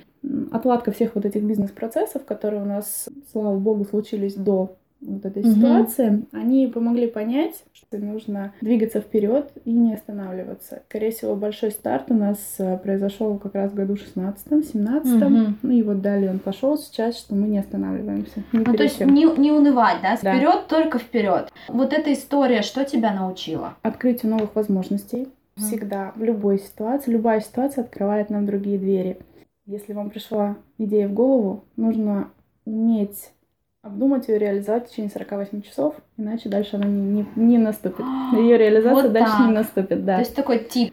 Отладка 0.52 0.93
всех 0.93 1.14
вот 1.14 1.25
этих 1.25 1.43
бизнес-процессов, 1.43 2.25
которые 2.25 2.62
у 2.62 2.66
нас, 2.66 3.09
слава 3.33 3.57
богу, 3.59 3.85
случились 3.85 4.35
до 4.35 4.76
вот 5.00 5.26
этой 5.26 5.43
Мгм. 5.43 5.54
ситуации, 5.54 6.23
они 6.33 6.66
помогли 6.66 7.07
понять, 7.07 7.62
что 7.75 7.99
нужно 7.99 8.54
двигаться 8.62 9.00
вперед 9.02 9.50
и 9.66 9.71
не 9.71 9.93
останавливаться. 9.93 10.81
Скорее 10.88 11.11
всего, 11.11 11.37
большой 11.37 11.73
старт 11.73 12.04
у 12.09 12.14
нас 12.14 12.38
э, 12.59 12.78
произошел 12.78 13.37
как 13.38 13.54
раз 13.54 13.71
в 13.73 13.75
году 13.75 13.97
16-17. 13.97 15.28
Мгм. 15.28 15.59
Ну 15.61 15.71
и 15.73 15.83
вот 15.83 16.00
далее 16.00 16.31
он 16.31 16.38
пошел 16.38 16.78
сейчас, 16.78 17.19
что 17.19 17.35
мы 17.35 17.49
не 17.49 17.59
останавливаемся. 17.59 18.43
ни 18.52 18.59
Ну, 18.64 18.75
то 18.75 18.83
есть 18.83 18.97
чем. 18.99 19.12
не, 19.12 19.25
не 19.37 19.52
унывать, 19.52 19.99
да? 20.02 20.16
Да. 20.23 20.35
Вперед, 20.37 20.69
только 20.69 20.99
вперед. 20.99 21.52
Вот 21.69 21.93
эта 21.93 22.11
история, 22.12 22.62
что 22.62 22.85
тебя 22.87 23.12
научила? 23.12 23.75
Открытие 23.83 24.31
новых 24.31 24.54
возможностей. 24.57 25.28
Мгм. 25.57 25.66
Всегда, 25.66 26.12
в 26.16 26.23
любой 26.25 26.59
ситуации, 26.59 27.11
любая 27.11 27.40
ситуация 27.40 27.85
открывает 27.85 28.31
нам 28.31 28.47
другие 28.47 28.78
двери. 28.78 29.19
Если 29.66 29.94
вам 29.94 30.11
пришла 30.11 30.56
идея 30.78 31.09
в 31.09 31.14
голову, 31.14 31.64
нужно 31.76 32.30
уметь 32.66 33.33
обдумать 33.80 34.28
ее, 34.28 34.38
реализовать 34.38 34.87
в 34.87 34.90
течение 34.90 35.11
48 35.11 35.62
часов, 35.62 35.94
иначе 36.16 36.49
дальше 36.49 36.76
она 36.76 36.87
не, 36.87 37.00
не, 37.00 37.26
не 37.37 37.59
наступит. 37.59 38.04
Ее 38.33 38.59
реализация 38.59 39.04
Вот 39.04 39.12
дальше 39.12 39.42
не 39.47 39.52
наступит, 39.52 40.04
да. 40.04 40.14
То 40.16 40.21
есть 40.21 40.35
такой 40.35 40.59
тип. 40.59 40.92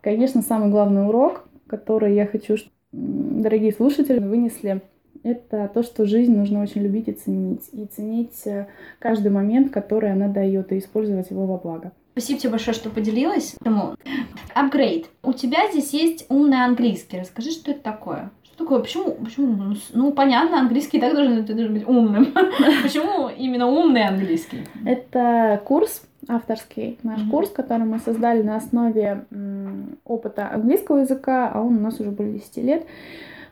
Конечно, 0.00 0.42
самый 0.42 0.70
главный 0.70 1.06
урок, 1.06 1.44
который 1.66 2.14
я 2.14 2.26
хочу, 2.26 2.56
м, 2.92 3.42
дорогие 3.42 3.72
слушатели, 3.72 4.18
вынесли, 4.18 4.82
это 5.22 5.70
то, 5.72 5.82
что 5.82 6.06
жизнь 6.06 6.34
нужно 6.34 6.62
очень 6.62 6.82
любить 6.82 7.08
и 7.08 7.12
ценить. 7.12 7.68
И 7.72 7.84
ценить 7.84 8.46
э, 8.46 8.68
каждый 8.98 9.30
момент, 9.30 9.70
который 9.70 10.10
она 10.12 10.28
дает, 10.28 10.72
и 10.72 10.78
использовать 10.78 11.30
его 11.30 11.46
во 11.46 11.58
благо. 11.58 11.92
Спасибо 12.20 12.38
тебе 12.40 12.50
большое, 12.50 12.74
что 12.74 12.90
поделилась. 12.90 13.56
Апгрейд. 14.54 15.06
У 15.22 15.32
тебя 15.32 15.70
здесь 15.72 15.94
есть 15.94 16.26
умный 16.28 16.62
английский. 16.62 17.18
Расскажи, 17.20 17.50
что 17.50 17.70
это 17.70 17.80
такое? 17.80 18.30
Что 18.44 18.58
такое? 18.64 18.80
Почему? 18.80 19.12
Почему? 19.12 19.46
Ну, 19.46 19.74
Ну, 19.94 20.12
понятно, 20.12 20.60
английский 20.60 20.98
и 20.98 21.00
так 21.00 21.14
должен, 21.14 21.46
ты 21.46 21.54
должен 21.54 21.72
быть 21.72 21.88
умным. 21.88 22.26
Почему 22.82 23.30
именно 23.30 23.68
умный 23.68 24.02
английский? 24.06 24.66
Это 24.84 25.62
курс 25.64 26.02
авторский, 26.28 26.98
наш 27.02 27.22
Мгм. 27.22 27.30
курс, 27.30 27.48
который 27.48 27.86
мы 27.86 27.98
создали 27.98 28.42
на 28.42 28.56
основе 28.56 29.24
м, 29.30 29.96
опыта 30.04 30.50
английского 30.52 30.98
языка, 30.98 31.50
а 31.52 31.62
он 31.62 31.78
у 31.78 31.80
нас 31.80 31.98
уже 32.00 32.10
более 32.10 32.34
10 32.34 32.58
лет. 32.58 32.86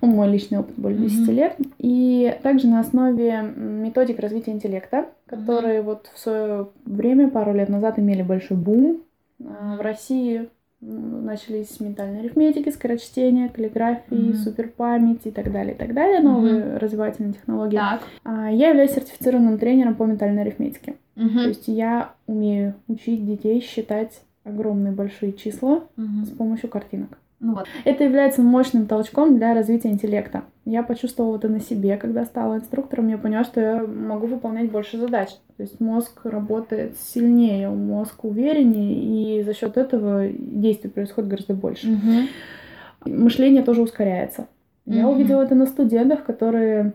Ну, 0.01 0.09
мой 0.09 0.29
личный 0.31 0.59
опыт 0.59 0.75
более 0.77 0.99
10 0.99 1.21
Мгм. 1.27 1.33
лет. 1.37 1.57
И 1.79 2.37
также 2.43 2.69
на 2.69 2.81
основе 2.81 3.43
методик 3.57 4.21
развития 4.21 4.53
интеллекта, 4.53 5.07
которые 5.27 5.83
вот 5.83 6.09
в 6.15 6.19
свое 6.19 6.69
время, 6.85 7.29
пару 7.31 7.53
лет 7.53 7.69
назад, 7.69 7.99
имели 7.99 8.23
большой 8.23 8.57
бум. 8.57 9.03
А, 9.45 9.77
В 9.77 9.81
России 9.81 10.49
начались 10.81 11.81
ментальные 11.81 12.21
арифметики, 12.21 12.69
скорочтения, 12.71 13.49
каллиграфии, 13.49 14.15
Мгм. 14.31 14.35
суперпамять 14.35 15.27
и 15.27 15.31
так 15.33 15.51
далее, 15.53 15.75
и 15.75 15.77
так 15.77 15.93
далее, 15.93 16.21
новые 16.21 16.77
развивательные 16.77 17.33
технологии. 17.33 17.77
Так. 17.77 18.03
А, 18.25 18.49
Я 18.51 18.69
являюсь 18.69 18.93
сертифицированным 18.93 19.59
тренером 19.59 19.97
по 19.97 20.05
ментальной 20.05 20.43
арифметике. 20.43 20.95
Мгм. 21.17 21.35
То 21.43 21.49
есть 21.49 21.67
я 21.67 22.13
умею 22.29 22.75
учить 22.87 23.27
детей 23.27 23.61
считать 23.61 24.21
огромные 24.45 24.93
большие 24.93 25.33
числа 25.33 25.83
Мгм. 25.97 26.25
с 26.25 26.31
помощью 26.31 26.69
картинок. 26.71 27.19
Ну 27.41 27.55
вот. 27.55 27.67
Это 27.85 28.05
является 28.05 28.43
мощным 28.43 28.87
толчком 28.87 29.37
для 29.37 29.55
развития 29.55 29.91
интеллекта. 29.91 30.43
Я 30.65 30.83
почувствовала 30.83 31.37
это 31.37 31.49
на 31.49 31.61
себе, 31.61 31.97
когда 31.97 32.25
стала 32.25 32.57
инструктором, 32.57 33.09
я 33.09 33.17
поняла, 33.17 33.45
что 33.45 33.61
я 33.61 33.87
могу 33.87 34.27
выполнять 34.27 34.71
больше 34.71 34.99
задач. 34.99 35.31
То 35.57 35.63
есть 35.63 35.81
мозг 35.81 36.21
работает 36.25 36.97
сильнее, 36.99 37.69
мозг 37.69 38.25
увереннее, 38.25 39.39
и 39.39 39.43
за 39.45 39.55
счет 39.55 39.77
этого 39.77 40.29
действий 40.29 40.91
происходит 40.91 41.31
гораздо 41.31 41.55
больше. 41.55 41.89
Мгм. 41.89 42.27
Мышление 43.05 43.63
тоже 43.63 43.83
ускоряется. 43.83 44.49
Я 44.85 45.07
Мгм. 45.07 45.15
увидела 45.15 45.43
это 45.43 45.55
на 45.55 45.67
студентах, 45.67 46.25
которые 46.25 46.93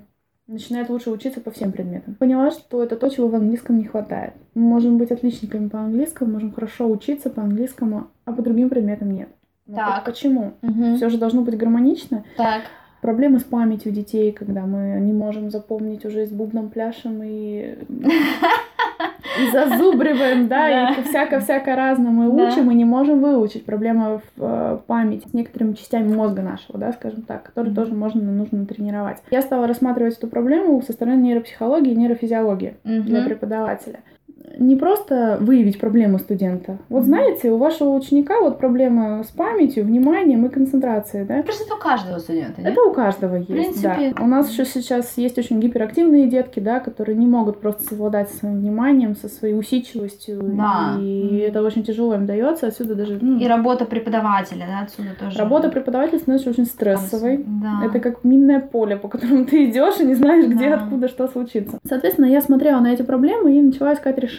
начинают 0.47 0.89
лучше 0.89 1.09
учиться 1.09 1.39
по 1.39 1.51
всем 1.51 1.71
предметам. 1.71 2.15
Поняла, 2.15 2.51
что 2.51 2.83
это 2.83 2.97
то, 2.97 3.07
чего 3.09 3.29
в 3.29 3.35
английском 3.35 3.77
не 3.77 3.85
хватает. 3.85 4.33
Мы 4.55 4.63
можем 4.63 4.97
быть 4.97 5.11
отличниками 5.11 5.69
по 5.69 5.79
английскому, 5.79 6.33
можем 6.33 6.51
хорошо 6.51 6.89
учиться 6.89 7.29
по 7.29 7.41
английскому, 7.41 8.07
а 8.25 8.33
по 8.33 8.41
другим 8.41 8.69
предметам 8.69 9.11
нет. 9.11 9.29
Но 9.67 9.75
Так. 9.77 10.05
Почему? 10.05 10.53
Мгм. 10.61 10.97
Все 10.97 11.09
же 11.09 11.17
должно 11.17 11.41
быть 11.41 11.57
гармонично. 11.57 12.23
Так. 12.37 12.63
Проблемы 13.01 13.39
с 13.39 13.43
памятью 13.43 13.91
детей, 13.91 14.31
когда 14.31 14.61
мы 14.61 14.97
не 15.01 15.11
можем 15.11 15.51
запомнить 15.51 16.05
уже 16.05 16.25
с 16.25 16.29
бубном 16.29 16.69
пляшем 16.69 17.21
и, 17.21 17.75
и 19.39 19.51
зазубриваем, 19.51 20.47
да, 20.47 20.91
и 20.91 21.01
всяко-всяко 21.03 21.75
разному 21.75 22.29
и 22.33 22.37
Да. 22.37 22.47
учим, 22.47 22.71
и 22.71 22.75
не 22.75 22.85
можем 22.85 23.19
выучить. 23.21 23.65
Проблема 23.65 24.21
в 24.37 24.41
э, 24.43 24.79
памяти 24.87 25.27
с 25.27 25.33
некоторыми 25.33 25.73
частями 25.73 26.13
мозга 26.13 26.41
нашего, 26.43 26.79
да, 26.79 26.93
скажем 26.93 27.23
так, 27.23 27.43
которые 27.43 27.73
Мгм. 27.73 27.81
тоже 27.81 27.93
можно, 27.93 28.21
нужно 28.21 28.65
тренировать. 28.65 29.17
Я 29.31 29.41
стала 29.41 29.67
рассматривать 29.67 30.17
эту 30.17 30.27
проблему 30.27 30.81
со 30.81 30.93
стороны 30.93 31.19
нейропсихологии 31.21 31.91
и 31.91 31.95
нейрофизиологии 31.95 32.75
для 32.85 33.19
Мгм. 33.19 33.27
преподавателя. 33.27 33.99
Не 34.59 34.75
просто 34.75 35.37
выявить 35.39 35.79
проблему 35.79 36.19
студента. 36.19 36.77
Вот 36.89 37.05
знаете, 37.05 37.49
у 37.51 37.57
вашего 37.57 37.89
ученика 37.95 38.39
вот 38.41 38.59
проблема 38.59 39.23
с 39.23 39.27
памятью, 39.31 39.83
вниманием 39.85 40.45
и 40.45 40.49
концентрацией, 40.49 41.25
да? 41.25 41.41
Кажется, 41.41 41.63
это 41.65 41.75
у 41.75 41.79
каждого 41.79 42.19
студента, 42.19 42.61
нет? 42.61 42.71
Это 42.71 42.81
у 42.83 42.93
каждого 42.93 43.35
есть, 43.37 43.47
принципе, 43.47 44.13
да. 44.15 44.23
У 44.23 44.27
нас 44.27 44.51
еще 44.51 44.65
сейчас 44.65 45.17
есть 45.17 45.37
очень 45.37 45.59
гиперактивные 45.59 46.27
детки, 46.27 46.59
да, 46.59 46.79
которые 46.79 47.15
не 47.17 47.25
могут 47.25 47.61
просто 47.61 47.83
совладать 47.83 48.29
со 48.29 48.37
своим 48.37 48.59
вниманием, 48.59 49.15
со 49.15 49.27
своей 49.29 49.57
усидчивостью. 49.57 50.39
Да. 50.43 50.97
И 50.99 51.23
Мгм. 51.23 51.37
это 51.49 51.63
очень 51.63 51.83
тяжело 51.83 52.13
им 52.13 52.25
дается. 52.25 52.67
Отсюда 52.67 52.95
даже 52.95 53.17
ну, 53.21 53.39
И 53.39 53.47
работа 53.47 53.85
преподавателя, 53.85 54.65
да, 54.67 54.79
отсюда 54.83 55.09
тоже. 55.19 55.37
работа 55.39 55.69
преподавателя 55.69 56.19
становится 56.19 56.49
очень 56.49 56.65
стрессовой. 56.65 57.43
Да. 57.47 57.85
Это 57.85 57.99
как 57.99 58.23
минное 58.23 58.59
поле, 58.59 58.97
по 58.97 59.07
которому 59.07 59.45
ты 59.45 59.65
идешь 59.69 59.99
и 59.99 60.05
не 60.05 60.15
знаешь, 60.15 60.45
где, 60.45 60.69
Да. 60.69 60.75
откуда, 60.75 61.07
что 61.07 61.27
случится. 61.27 61.79
Соответственно, 61.87 62.25
я 62.25 62.41
смотрела 62.41 62.79
на 62.81 62.93
эти 62.93 63.01
проблемы 63.03 63.57
и 63.57 63.61
начала 63.61 63.93
искать 63.93 64.17
решение. 64.17 64.32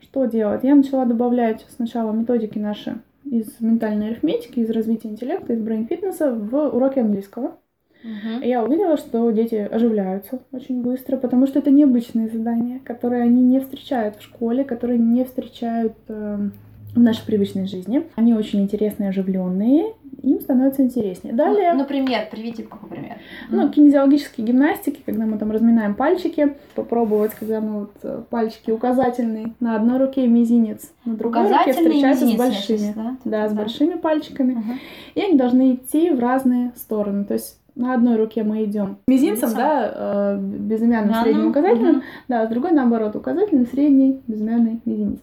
Что 0.00 0.24
делать? 0.26 0.64
Я 0.64 0.74
начала 0.74 1.04
добавлять 1.04 1.64
сначала 1.68 2.12
методики 2.12 2.58
наши 2.58 2.98
из 3.24 3.60
ментальной 3.60 4.10
арифметики, 4.10 4.60
из 4.60 4.70
развития 4.70 5.08
интеллекта, 5.08 5.52
из 5.52 5.60
брейн-фитнеса 5.60 6.32
в 6.34 6.54
уроки 6.54 6.98
английского. 6.98 7.58
Мгм. 8.02 8.42
Я 8.42 8.62
увидела, 8.62 8.96
что 8.96 9.30
дети 9.30 9.54
оживляются 9.56 10.40
очень 10.52 10.82
быстро, 10.82 11.16
потому 11.16 11.46
что 11.46 11.58
это 11.58 11.70
необычные 11.70 12.28
задания, 12.28 12.80
которые 12.84 13.22
они 13.22 13.42
не 13.42 13.58
встречают 13.60 14.16
в 14.16 14.22
школе, 14.22 14.64
которые 14.64 14.98
не 14.98 15.24
встречают 15.24 15.94
эм, 16.08 16.52
в 16.96 17.00
нашей 17.02 17.24
привычной 17.26 17.66
жизни. 17.66 18.04
Они 18.16 18.34
очень 18.34 18.62
интересные, 18.62 19.10
оживленные, 19.10 19.92
им 20.22 20.40
становится 20.40 20.82
интереснее. 20.82 21.34
Далее, 21.34 21.72
Ну, 21.74 21.80
Например, 21.80 22.26
приведите 22.30 22.62
какой 22.64 22.88
пример. 22.88 23.16
ну, 23.50 23.68
кинезиологические 23.68 24.46
гимнастики, 24.46 25.00
когда 25.04 25.26
мы 25.26 25.38
там 25.38 25.50
разминаем 25.52 25.94
пальчики, 25.94 26.54
попробовать, 26.74 27.32
когда 27.38 27.60
мы 27.60 27.80
вот 27.80 27.92
э, 28.02 28.22
пальчики 28.30 28.70
указательные 28.70 29.52
на 29.60 29.76
одной 29.76 29.98
руке 29.98 30.24
и 30.24 30.28
мизинец, 30.28 30.90
на 31.04 31.14
другой 31.16 31.42
руке 31.42 31.54
Указательный 31.54 31.90
встречаются 31.90 32.24
мизинец, 32.24 32.40
с 32.40 32.44
большими. 32.44 32.76
щас, 32.78 32.94
да? 32.94 33.16
Да, 33.24 33.48
с 33.48 33.52
Да. 33.52 33.56
большими 33.62 33.94
пальчиками. 33.94 34.52
Мгм. 34.54 34.78
И 35.14 35.20
они 35.20 35.36
должны 35.36 35.74
идти 35.74 36.10
в 36.10 36.18
разные 36.18 36.72
стороны. 36.76 37.24
То 37.24 37.34
есть 37.34 37.60
на 37.76 37.92
одной 37.94 38.16
руке 38.16 38.42
мы 38.42 38.64
идем 38.64 38.96
мизинцем, 39.06 39.50
Мизинцем. 39.50 39.58
да, 39.58 39.92
э, 39.94 40.38
безымянным, 40.40 41.12
Да, 41.12 41.22
средним, 41.22 41.42
ну, 41.44 41.50
указательным, 41.50 41.92
мгм. 41.96 42.02
да, 42.28 42.46
с 42.46 42.48
другой 42.48 42.72
наоборот, 42.72 43.14
указательный, 43.16 43.66
средний, 43.66 44.18
безымянный, 44.26 44.80
мизинец. 44.86 45.18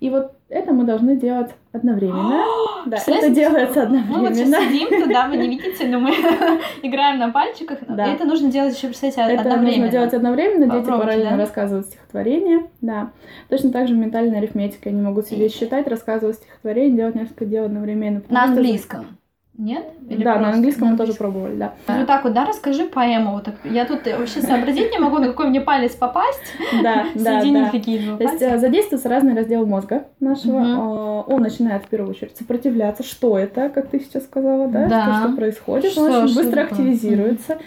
И 0.00 0.10
вот 0.10 0.32
это 0.48 0.72
мы 0.72 0.84
должны 0.84 1.16
делать 1.16 1.50
одновременно. 1.72 2.44
Да, 2.86 2.96
это 3.06 3.28
делается 3.28 3.86
Мы 3.86 4.20
вот 4.20 4.34
сейчас 4.34 4.46
одновременно. 4.54 4.86
сидим 4.88 5.02
туда, 5.04 5.28
вы 5.28 5.36
не 5.36 5.48
видите, 5.58 5.88
но 5.88 5.98
мы 5.98 6.10
играем 6.82 7.18
на 7.18 7.28
пальчиках. 7.30 7.80
Да. 7.86 8.06
И 8.06 8.14
это 8.14 8.24
нужно 8.24 8.50
делать 8.50 8.74
еще, 8.74 8.86
представьте, 8.86 9.20
Это 9.20 9.40
одновременно. 9.42 9.66
нужно 9.76 9.88
делать 9.88 10.14
одновременно, 10.14 10.64
дети 10.66 10.76
Попробуйте, 10.76 11.02
параллельно 11.02 11.30
да? 11.32 11.36
рассказывают 11.36 11.86
стихотворение, 11.88 12.66
да. 12.80 13.10
Точно 13.50 13.72
так 13.72 13.88
же 13.88 13.94
ментальная 13.94 14.38
арифметика. 14.38 14.88
Они 14.88 15.02
могут 15.02 15.26
себе 15.26 15.48
считать, 15.50 15.86
рассказывать 15.86 16.36
стихотворение, 16.36 16.96
делать 16.96 17.14
несколько 17.16 17.44
дел 17.44 17.64
одновременно. 17.66 18.22
На 18.30 18.44
английском. 18.44 19.18
Нет? 19.58 19.84
Или 20.08 20.22
Да, 20.22 20.38
на 20.38 20.50
английском 20.50 20.88
мы 20.88 20.96
тоже 20.96 21.14
пробовали, 21.14 21.56
да. 21.56 21.74
Вот 21.88 22.06
так 22.06 22.22
вот, 22.22 22.32
да, 22.32 22.46
расскажи 22.46 22.84
поэму. 22.84 23.32
Вот 23.32 23.44
так. 23.44 23.56
Я 23.64 23.84
тут 23.86 24.06
вообще 24.06 24.40
сообразить 24.40 24.92
не 24.92 24.98
могу, 24.98 25.18
на 25.18 25.26
какой 25.26 25.48
мне 25.48 25.60
палец 25.60 25.96
попасть. 25.96 26.38
Да, 26.82 27.06
да, 27.16 27.42
да. 27.42 27.70
какие 27.70 28.16
То 28.16 28.22
есть 28.22 28.40
э, 28.40 28.58
задействуются 28.58 29.08
разные 29.08 29.34
разделы 29.34 29.66
мозга 29.66 30.06
нашего. 30.20 30.60
Э, 30.60 31.32
Он 31.32 31.42
начинает 31.42 31.84
в 31.84 31.88
первую 31.88 32.10
очередь 32.10 32.36
сопротивляться. 32.36 33.02
Что 33.02 33.36
это, 33.36 33.68
как 33.68 33.88
ты 33.88 33.98
сейчас 33.98 34.24
сказала, 34.24 34.68
да? 34.68 34.86
Да. 34.86 35.24
Что, 35.24 35.36
происходит? 35.36 35.98
Он 35.98 36.06
очень 36.06 36.28
что 36.28 36.40
быстро 36.40 36.62
активизируется. 36.62 37.58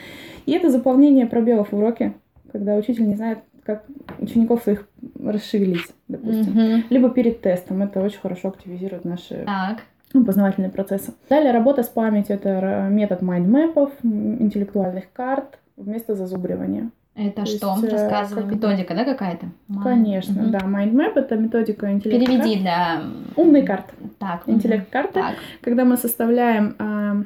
И 0.46 0.54
это 0.54 0.70
заполнение 0.70 1.26
пробелов 1.26 1.74
в 1.74 1.78
уроке, 1.78 2.14
когда 2.54 2.76
учитель 2.76 3.06
не 3.06 3.16
знает, 3.16 3.40
как 3.66 3.84
учеников 4.20 4.64
своих 4.64 4.88
расшевелить, 5.22 5.88
допустим. 6.08 6.86
Либо 6.90 7.10
перед 7.10 7.42
тестом. 7.42 7.82
Это 7.82 8.00
очень 8.00 8.20
хорошо 8.20 8.48
активизирует 8.48 9.04
наши 9.04 9.44
Так. 9.46 9.84
Ну, 10.14 10.26
познавательные 10.26 10.72
процессы. 10.72 11.14
Далее 11.30 11.52
работа 11.52 11.84
с 11.84 11.88
памятью. 11.88 12.36
Это 12.36 12.88
метод 12.90 13.22
mind 13.22 13.50
map 13.50 13.71
ов, 13.71 13.92
интеллектуальных 14.04 15.06
карт 15.14 15.60
вместо 15.78 16.16
зазубривания. 16.16 16.90
Это 17.14 17.42
То 17.42 17.46
что? 17.46 17.74
есть, 17.82 17.84
э, 17.84 17.92
Рассказывай. 17.92 18.44
как? 18.44 18.52
Методика, 18.54 18.96
да, 18.96 19.04
какая-то? 19.04 19.48
Конечно, 19.84 20.42
Мгм. 20.44 20.52
да. 20.52 20.66
Майндмэп— 20.66 21.16
это 21.18 21.36
методика 21.36 21.92
интеллекта. 21.92 22.26
Переведи 22.26 22.60
для... 22.62 23.02
Умные 23.36 23.64
карты. 23.64 23.94
Так. 24.18 24.44
Интеллект 24.48 24.90
карты. 24.90 25.14
Так. 25.16 25.36
Когда 25.62 25.84
мы 25.84 25.98
составляем 25.98 26.76
а, 26.80 27.24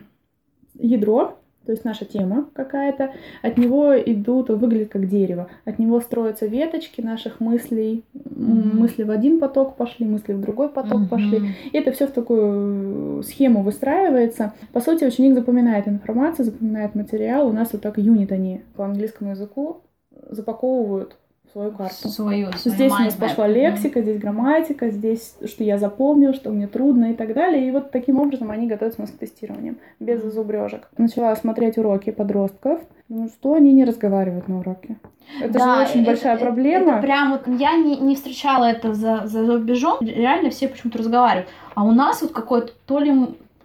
ядро 0.80 1.38
то 1.66 1.72
есть 1.72 1.86
наша 1.86 2.06
тема 2.06 2.50
какая-то, 2.54 3.12
от 3.42 3.58
него 3.58 3.94
идут, 3.98 4.50
выглядит 4.50 4.90
как 4.90 5.08
дерево, 5.08 5.50
от 5.66 5.80
него 5.80 6.00
строятся 6.00 6.46
веточки 6.46 7.02
наших 7.02 7.40
мыслей, 7.40 8.04
mm-hmm. 8.14 8.76
мысли 8.76 9.04
в 9.04 9.12
один 9.12 9.40
поток 9.40 9.76
пошли, 9.76 10.06
мысли 10.06 10.34
в 10.34 10.42
другой 10.42 10.70
поток 10.70 11.02
mm-hmm. 11.02 11.10
пошли, 11.10 11.42
и 11.72 11.78
это 11.78 11.92
все 11.92 12.08
в 12.08 12.12
такую 12.12 13.24
схему 13.24 13.64
выстраивается. 13.64 14.54
По 14.74 14.80
сути, 14.80 15.06
ученик 15.06 15.34
запоминает 15.34 15.88
информацию, 15.88 16.46
запоминает 16.46 16.96
материал, 16.96 17.48
у 17.48 17.54
нас 17.54 17.74
вот 17.74 17.82
так 17.82 17.98
юнит 17.98 18.32
они 18.32 18.62
по 18.76 18.86
английскому 18.86 19.32
языку 19.32 19.82
запаковывают 20.30 21.18
свою 21.56 21.72
карту. 21.72 22.10
Свою, 22.10 22.52
свою 22.52 22.76
здесь 22.76 22.92
у 22.92 23.04
нас 23.04 23.14
пошла 23.14 23.48
лексика, 23.48 24.02
здесь 24.02 24.20
грамматика, 24.20 24.90
здесь 24.90 25.36
что 25.46 25.64
я 25.64 25.78
запомнил, 25.78 26.34
что 26.34 26.50
мне 26.50 26.68
трудно 26.68 27.12
и 27.12 27.14
так 27.14 27.34
далее. 27.34 27.66
И 27.66 27.72
вот 27.72 27.92
таким 27.92 28.20
образом 28.20 28.52
они 28.52 28.68
готовятся 28.68 29.02
у 29.02 29.04
нас 29.04 29.12
к 29.12 29.18
тестированиям, 29.18 29.78
без 30.02 30.22
зубрежек. 30.22 30.90
Начала 30.98 31.34
смотреть 31.38 31.78
уроки 31.78 32.10
подростков. 32.10 32.82
Ну, 33.08 33.30
что 33.30 33.54
они 33.54 33.72
не 33.72 33.86
разговаривают 33.86 34.50
на 34.50 34.60
уроке? 34.60 34.98
Это 35.42 35.54
да, 35.54 35.76
же 35.76 35.90
очень 35.90 36.02
это, 36.02 36.12
большая 36.12 36.38
проблема. 36.38 36.94
Это 36.94 37.02
прям 37.02 37.32
вот 37.32 37.48
я 37.48 37.78
не, 37.78 37.98
не 37.98 38.16
встречала 38.16 38.66
это 38.66 38.94
за, 38.94 39.22
за 39.26 39.46
рубежом. 39.46 40.00
Реально 40.02 40.50
все 40.50 40.68
почему-то 40.68 40.98
разговаривают. 40.98 41.48
А 41.74 41.86
у 41.86 41.92
нас 41.92 42.22
вот 42.22 42.32
какой-то 42.32 42.74
то 42.86 43.00
ли 43.00 43.14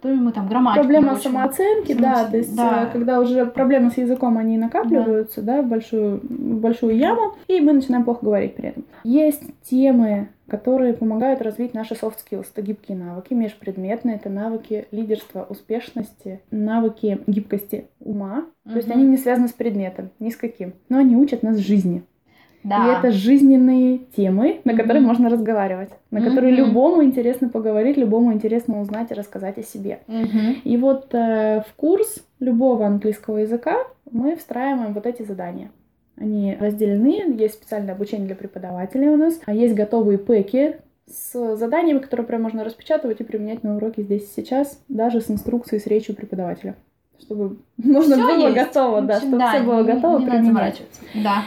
то 0.01 0.07
мы 0.07 0.31
там 0.31 0.47
грамматику 0.47 0.83
Проблема 0.83 1.13
очень... 1.13 1.23
самооценки, 1.23 1.93
да, 1.93 2.25
то 2.25 2.37
есть 2.37 2.55
да. 2.55 2.83
Э, 2.83 2.91
когда 2.91 3.19
уже 3.19 3.45
проблемы 3.45 3.91
с 3.91 3.97
языком, 3.97 4.37
они 4.37 4.57
накапливаются, 4.57 5.41
да, 5.41 5.57
да 5.57 5.61
в, 5.61 5.67
большую, 5.67 6.19
в 6.21 6.59
большую 6.59 6.97
яму, 6.97 7.35
и 7.47 7.61
мы 7.61 7.73
начинаем 7.73 8.03
плохо 8.03 8.25
говорить 8.25 8.55
при 8.55 8.69
этом. 8.69 8.85
Есть 9.03 9.43
темы, 9.63 10.29
которые 10.47 10.93
помогают 10.93 11.41
развить 11.41 11.73
наши 11.73 11.93
soft 11.93 12.15
skills. 12.17 12.47
Это 12.51 12.61
гибкие 12.61 12.97
навыки, 12.97 13.33
межпредметные, 13.33 14.15
это 14.15 14.29
навыки 14.29 14.85
лидерства, 14.91 15.45
успешности, 15.47 16.41
навыки 16.51 17.19
гибкости 17.25 17.87
ума. 17.99 18.45
Угу. 18.65 18.73
То 18.73 18.77
есть 18.77 18.91
они 18.91 19.05
не 19.05 19.17
связаны 19.17 19.47
с 19.47 19.53
предметом, 19.53 20.09
ни 20.19 20.29
с 20.29 20.35
каким. 20.35 20.73
Но 20.89 20.97
они 20.97 21.15
учат 21.15 21.41
нас 21.41 21.57
жизни. 21.57 22.03
Да. 22.63 22.87
И 22.87 22.99
это 22.99 23.11
жизненные 23.11 23.99
темы, 24.15 24.61
на 24.65 24.75
которые 24.75 25.01
mm-hmm. 25.01 25.07
можно 25.07 25.29
разговаривать, 25.29 25.89
на 26.11 26.19
mm-hmm. 26.19 26.29
которые 26.29 26.53
любому 26.53 27.03
интересно 27.03 27.49
поговорить, 27.49 27.97
любому 27.97 28.33
интересно 28.33 28.81
узнать 28.81 29.11
и 29.11 29.15
рассказать 29.15 29.57
о 29.57 29.63
себе. 29.63 29.99
Mm-hmm. 30.07 30.61
И 30.63 30.77
вот 30.77 31.13
э, 31.13 31.63
в 31.67 31.73
курс 31.75 32.23
любого 32.39 32.85
английского 32.85 33.37
языка 33.37 33.77
мы 34.11 34.35
встраиваем 34.35 34.93
вот 34.93 35.05
эти 35.05 35.23
задания. 35.23 35.71
Они 36.17 36.55
разделены, 36.59 37.35
есть 37.35 37.55
специальное 37.55 37.95
обучение 37.95 38.27
для 38.27 38.35
преподавателей 38.35 39.07
у 39.07 39.17
нас, 39.17 39.39
а 39.45 39.53
есть 39.53 39.73
готовые 39.73 40.19
пэки 40.19 40.77
с 41.07 41.55
заданиями, 41.55 41.99
которые 41.99 42.27
прям 42.27 42.43
можно 42.43 42.63
распечатывать 42.63 43.21
и 43.21 43.23
применять 43.23 43.63
на 43.63 43.75
уроке 43.75 44.03
здесь 44.03 44.23
и 44.23 44.41
сейчас, 44.41 44.79
даже 44.87 45.19
с 45.19 45.31
инструкцией, 45.31 45.81
с 45.81 45.87
речью 45.87 46.15
преподавателя 46.15 46.75
чтобы 47.19 47.57
всё 47.77 48.01
было 48.01 48.47
есть. 48.47 48.55
готово, 48.55 49.01
да, 49.03 49.19
чтобы 49.19 49.37
да, 49.37 49.53
все 49.53 49.63
было 49.63 49.83
готово 49.83 50.17
не 50.17 50.25
применять. 50.25 50.81
Да 51.23 51.43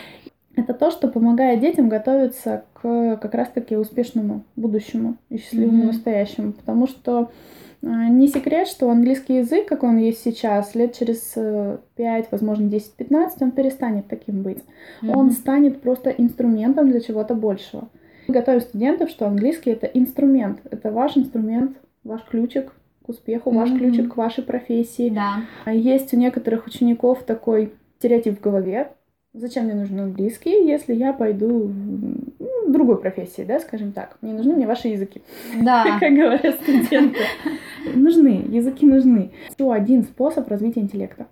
это 0.57 0.75
то, 0.75 0.91
что 0.91 1.09
помогает 1.09 1.61
детям 1.61 1.89
готовиться 1.89 2.65
к 2.75 3.17
как 3.17 3.35
раз-таки 3.35 3.77
успешному 3.77 4.45
будущему 4.57 5.17
и 5.29 5.39
счастливому 5.39 5.85
mm-hmm. 5.85 5.87
настоящему. 5.87 6.53
Потому 6.53 6.87
что 6.87 7.31
э, 7.83 7.87
не 7.87 8.29
секрет, 8.29 8.69
что 8.69 8.91
английский 8.91 9.39
язык, 9.39 9.67
как 9.67 9.83
он 9.83 9.99
есть 9.99 10.23
сейчас, 10.23 10.75
лет 10.75 10.97
через 10.97 11.19
5, 11.33 11.81
э, 11.97 12.27
возможно, 12.31 12.67
10-15, 12.67 13.31
он 13.41 13.51
перестанет 13.51 14.07
таким 14.09 14.43
быть. 14.43 14.59
Mm-hmm. 15.03 15.13
Он 15.15 15.31
станет 15.33 15.81
просто 15.81 16.11
инструментом 16.11 16.91
для 16.91 17.01
чего-то 17.01 17.35
большего. 17.35 17.89
Мы 18.29 18.35
готовим 18.35 18.61
студентов, 18.61 19.11
что 19.11 19.27
английский 19.27 19.71
это 19.71 19.87
инструмент. 19.87 20.61
Это 20.71 20.91
ваш 20.91 21.17
инструмент, 21.17 21.77
ваш 22.05 22.23
ключик 22.25 22.73
к 23.03 23.09
успеху, 23.09 23.51
mm-hmm. 23.51 23.57
ваш 23.57 23.71
ключик 23.71 24.15
к 24.15 24.17
вашей 24.17 24.45
профессии. 24.45 25.11
Да. 25.11 25.73
Есть 25.73 26.15
у 26.15 26.17
некоторых 26.17 26.67
учеников 26.67 27.25
такой 27.25 27.73
стереотип 27.99 28.39
в 28.39 28.43
голове, 28.43 28.93
Зачем 29.35 29.65
мне 29.65 29.75
нужен 29.75 29.99
английский, 29.99 30.65
если 30.65 30.95
я 30.95 31.13
пойду 31.13 31.69
в 31.69 32.71
другой 32.71 33.01
профессии, 33.01 33.43
да, 33.43 33.59
скажем 33.59 33.91
так. 33.91 34.17
Не 34.23 34.33
нужны 34.33 34.55
мне 34.55 34.65
ваши 34.65 34.89
языки. 34.89 35.23
Да. 35.61 35.85
Как 36.01 36.13
говорят 36.13 36.55
студенты. 36.63 37.19
Нужны, 37.95 38.45
языки 38.49 38.87
нужны. 38.87 39.33
Еще 39.51 39.73
один 39.73 40.05
способ 40.05 40.49
развития 40.49 40.81
интеллекта. 40.81 41.27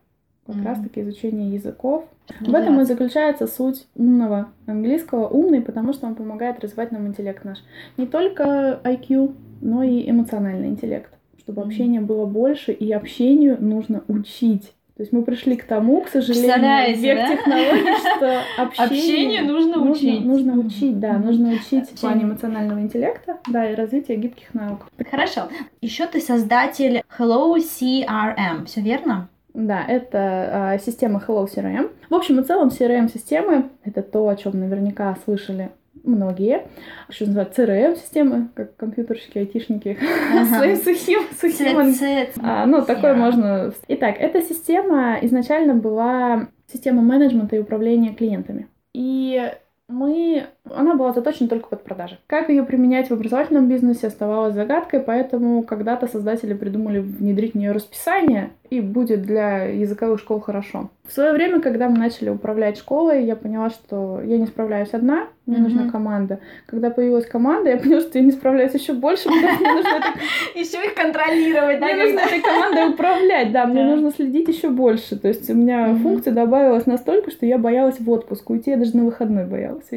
Как 0.46 0.56
mm-hmm. 0.56 0.64
раз-таки 0.64 1.00
изучение 1.02 1.54
языков. 1.54 2.04
В 2.40 2.52
этом 2.52 2.80
и 2.80 2.84
заключается 2.84 3.46
суть 3.46 3.86
умного 3.94 4.48
английского. 4.66 5.28
Умный, 5.28 5.60
потому 5.60 5.92
что 5.92 6.08
он 6.08 6.16
помогает 6.16 6.58
развивать 6.58 6.90
нам 6.90 7.06
интеллект 7.06 7.44
наш. 7.44 7.58
Не 7.96 8.06
только 8.06 8.80
IQ, 8.82 9.32
но 9.60 9.84
и 9.84 10.10
эмоциональный 10.10 10.68
интеллект. 10.68 11.12
Чтобы 11.38 11.62
mm-hmm. 11.62 11.66
общения 11.66 12.00
было 12.00 12.26
больше, 12.26 12.72
и 12.72 12.90
общению 12.90 13.58
нужно 13.62 14.02
учить. 14.08 14.74
То 15.02 15.04
есть 15.04 15.12
мы 15.12 15.24
пришли 15.24 15.56
к 15.56 15.64
тому, 15.64 16.02
к 16.02 16.08
сожалению, 16.10 16.96
век 16.96 17.18
да? 17.18 17.28
технологий, 17.36 17.98
что 17.98 18.42
общение, 18.62 19.40
общение 19.40 19.42
нужно, 19.42 19.78
нужно 19.78 19.90
учить. 19.90 20.24
Нужно 20.24 20.52
учить, 20.60 21.00
да, 21.00 21.18
нужно 21.18 21.48
учить 21.54 21.90
в 21.90 22.00
плане 22.00 22.22
эмоционального 22.22 22.78
интеллекта, 22.78 23.38
да, 23.48 23.68
и 23.68 23.74
развития 23.74 24.14
гибких 24.14 24.54
наук. 24.54 24.86
Хорошо. 25.10 25.48
Еще 25.80 26.06
ты 26.06 26.20
создатель 26.20 27.02
Hello 27.18 27.56
CRM, 27.56 28.66
все 28.66 28.80
верно? 28.80 29.28
Да, 29.54 29.84
это 29.84 30.76
э, 30.76 30.78
система 30.86 31.20
Hello 31.26 31.48
CRM. 31.52 31.90
В 32.08 32.14
общем 32.14 32.38
и 32.38 32.44
целом 32.44 32.68
CRM-системы— 32.68 33.70
это 33.84 34.02
то, 34.02 34.28
о 34.28 34.36
чем 34.36 34.60
наверняка 34.60 35.16
слышали 35.24 35.72
многие, 36.04 36.66
что 37.08 37.26
называют 37.26 37.56
CRM-системы, 37.56 38.48
как 38.54 38.76
компьютерщики, 38.76 39.38
айтишники, 39.38 39.98
своим 40.48 40.76
сухим, 40.76 41.22
сухим. 41.40 41.94
А, 42.42 42.66
ну, 42.66 42.84
такое 42.84 43.14
можно... 43.14 43.72
Итак, 43.88 44.16
эта 44.18 44.42
система 44.42 45.18
изначально 45.22 45.74
была 45.74 46.48
система 46.72 47.02
менеджмента 47.02 47.56
и 47.56 47.60
управления 47.60 48.14
клиентами. 48.14 48.68
И 48.94 49.52
мы... 49.88 50.46
Она 50.70 50.94
была 50.94 51.12
заточена 51.12 51.48
только 51.48 51.68
под 51.68 51.82
продажи. 51.82 52.18
Как 52.26 52.48
ее 52.48 52.62
применять 52.62 53.08
в 53.08 53.12
образовательном 53.12 53.68
бизнесе 53.68 54.06
оставалось 54.06 54.54
загадкой, 54.54 55.00
поэтому 55.00 55.62
когда-то 55.62 56.06
создатели 56.06 56.54
придумали 56.54 57.00
внедрить 57.00 57.54
в 57.54 57.58
нее 57.58 57.72
расписание, 57.72 58.50
и 58.72 58.80
будет 58.80 59.20
для 59.20 59.64
языковых 59.64 60.18
школ 60.18 60.40
хорошо. 60.40 60.88
В 61.06 61.12
свое 61.12 61.32
время, 61.32 61.60
когда 61.60 61.90
мы 61.90 61.98
начали 61.98 62.30
управлять 62.30 62.78
школой, 62.78 63.26
я 63.26 63.36
поняла, 63.36 63.68
что 63.68 64.22
я 64.24 64.38
не 64.38 64.46
справляюсь 64.46 64.94
одна, 64.94 65.26
мне 65.44 65.56
mm-hmm. 65.56 65.60
нужна 65.60 65.90
команда. 65.90 66.40
Когда 66.64 66.88
появилась 66.88 67.26
команда, 67.26 67.68
я 67.68 67.76
поняла, 67.76 68.00
что 68.00 68.18
я 68.18 68.24
не 68.24 68.30
справляюсь 68.30 68.72
еще 68.72 68.94
больше, 68.94 69.24
потому 69.24 69.46
что 69.46 69.58
мне 69.58 69.72
нужно 69.74 69.90
еще 70.54 70.86
их 70.86 70.94
контролировать, 70.94 71.80
Мне 71.80 71.96
нужно 71.96 72.20
этой 72.20 72.40
командой 72.40 72.94
управлять, 72.94 73.52
да, 73.52 73.66
мне 73.66 73.84
нужно 73.84 74.10
следить 74.10 74.48
еще 74.48 74.70
больше. 74.70 75.18
То 75.18 75.28
есть 75.28 75.50
у 75.50 75.54
меня 75.54 75.94
функция 75.96 76.32
добавилась 76.32 76.86
настолько, 76.86 77.30
что 77.30 77.44
я 77.44 77.58
боялась 77.58 78.00
в 78.00 78.08
отпуск 78.08 78.48
уйти, 78.48 78.70
я 78.70 78.78
даже 78.78 78.96
на 78.96 79.04
выходной 79.04 79.44
боялась 79.44 79.88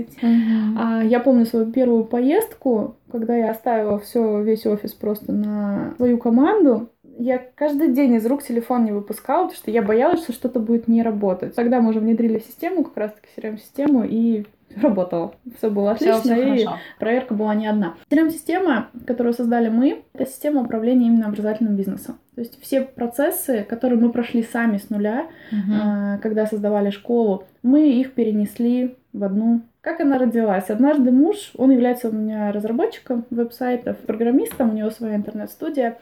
А 0.77 1.03
я 1.03 1.19
помню 1.19 1.45
свою 1.45 1.71
первую 1.71 2.05
поездку, 2.05 2.95
когда 3.11 3.35
я 3.35 3.51
оставила 3.51 3.99
все 3.99 4.41
весь 4.41 4.65
офис 4.65 4.93
просто 4.93 5.31
на 5.31 5.93
свою 5.97 6.17
команду, 6.17 6.89
я 7.17 7.41
каждый 7.55 7.93
день 7.93 8.15
из 8.15 8.25
рук 8.25 8.43
телефон 8.43 8.85
не 8.85 8.91
выпускала, 8.91 9.43
потому 9.43 9.57
что 9.57 9.71
я 9.71 9.81
боялась, 9.81 10.23
что 10.23 10.33
что-то 10.33 10.59
будет 10.59 10.87
не 10.87 11.01
работать. 11.01 11.55
Тогда 11.55 11.79
мы 11.79 11.89
уже 11.89 11.99
внедрили 11.99 12.39
систему, 12.39 12.83
как 12.83 12.97
раз-таки 12.97 13.27
CRM-систему, 13.37 14.03
и 14.03 14.45
работало. 14.75 15.35
Все 15.57 15.69
было 15.69 15.91
отлично, 15.91 16.19
все, 16.19 16.33
все 16.33 16.53
и 16.53 16.65
хорошо. 16.65 16.79
проверка 16.99 17.33
была 17.33 17.55
не 17.55 17.67
одна. 17.67 17.95
CRM-система, 18.09 18.89
которую 19.07 19.33
создали 19.33 19.69
мы, 19.69 20.03
это 20.13 20.25
система 20.25 20.61
управления 20.61 21.07
именно 21.07 21.27
образовательным 21.27 21.75
бизнесом. 21.75 22.17
То 22.35 22.41
есть 22.41 22.61
все 22.61 22.81
процессы, 22.81 23.63
которые 23.63 23.99
мы 23.99 24.11
прошли 24.11 24.43
сами 24.43 24.77
с 24.77 24.89
нуля, 24.89 25.27
uh 25.51 26.17
когда 26.21 26.45
создавали 26.45 26.89
школу, 26.89 27.43
мы 27.61 27.89
их 27.89 28.13
перенесли 28.13 28.97
в 29.13 29.23
одну 29.23 29.61
как 29.85 30.01
она 30.01 30.17
родилась? 30.17 30.71
Однажды 30.71 31.11
муж, 31.11 31.51
он 31.55 31.69
является 31.69 32.09
у 32.09 32.11
меня 32.11 32.51
разработчиком 32.51 33.23
веб-сайтов, 33.29 33.97
программистом, 33.99 34.71
у 34.71 34.73
него 34.73 34.89
своя 34.89 35.15
интернет-студия. 35.15 35.99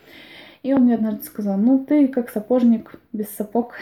И 0.63 0.73
он 0.73 0.83
мне 0.83 0.95
однажды 0.95 1.23
сказал, 1.23 1.57
ну 1.57 1.85
ты 1.85 2.07
как 2.07 2.29
сапожник 2.29 2.95
без 3.11 3.29
сапог. 3.35 3.73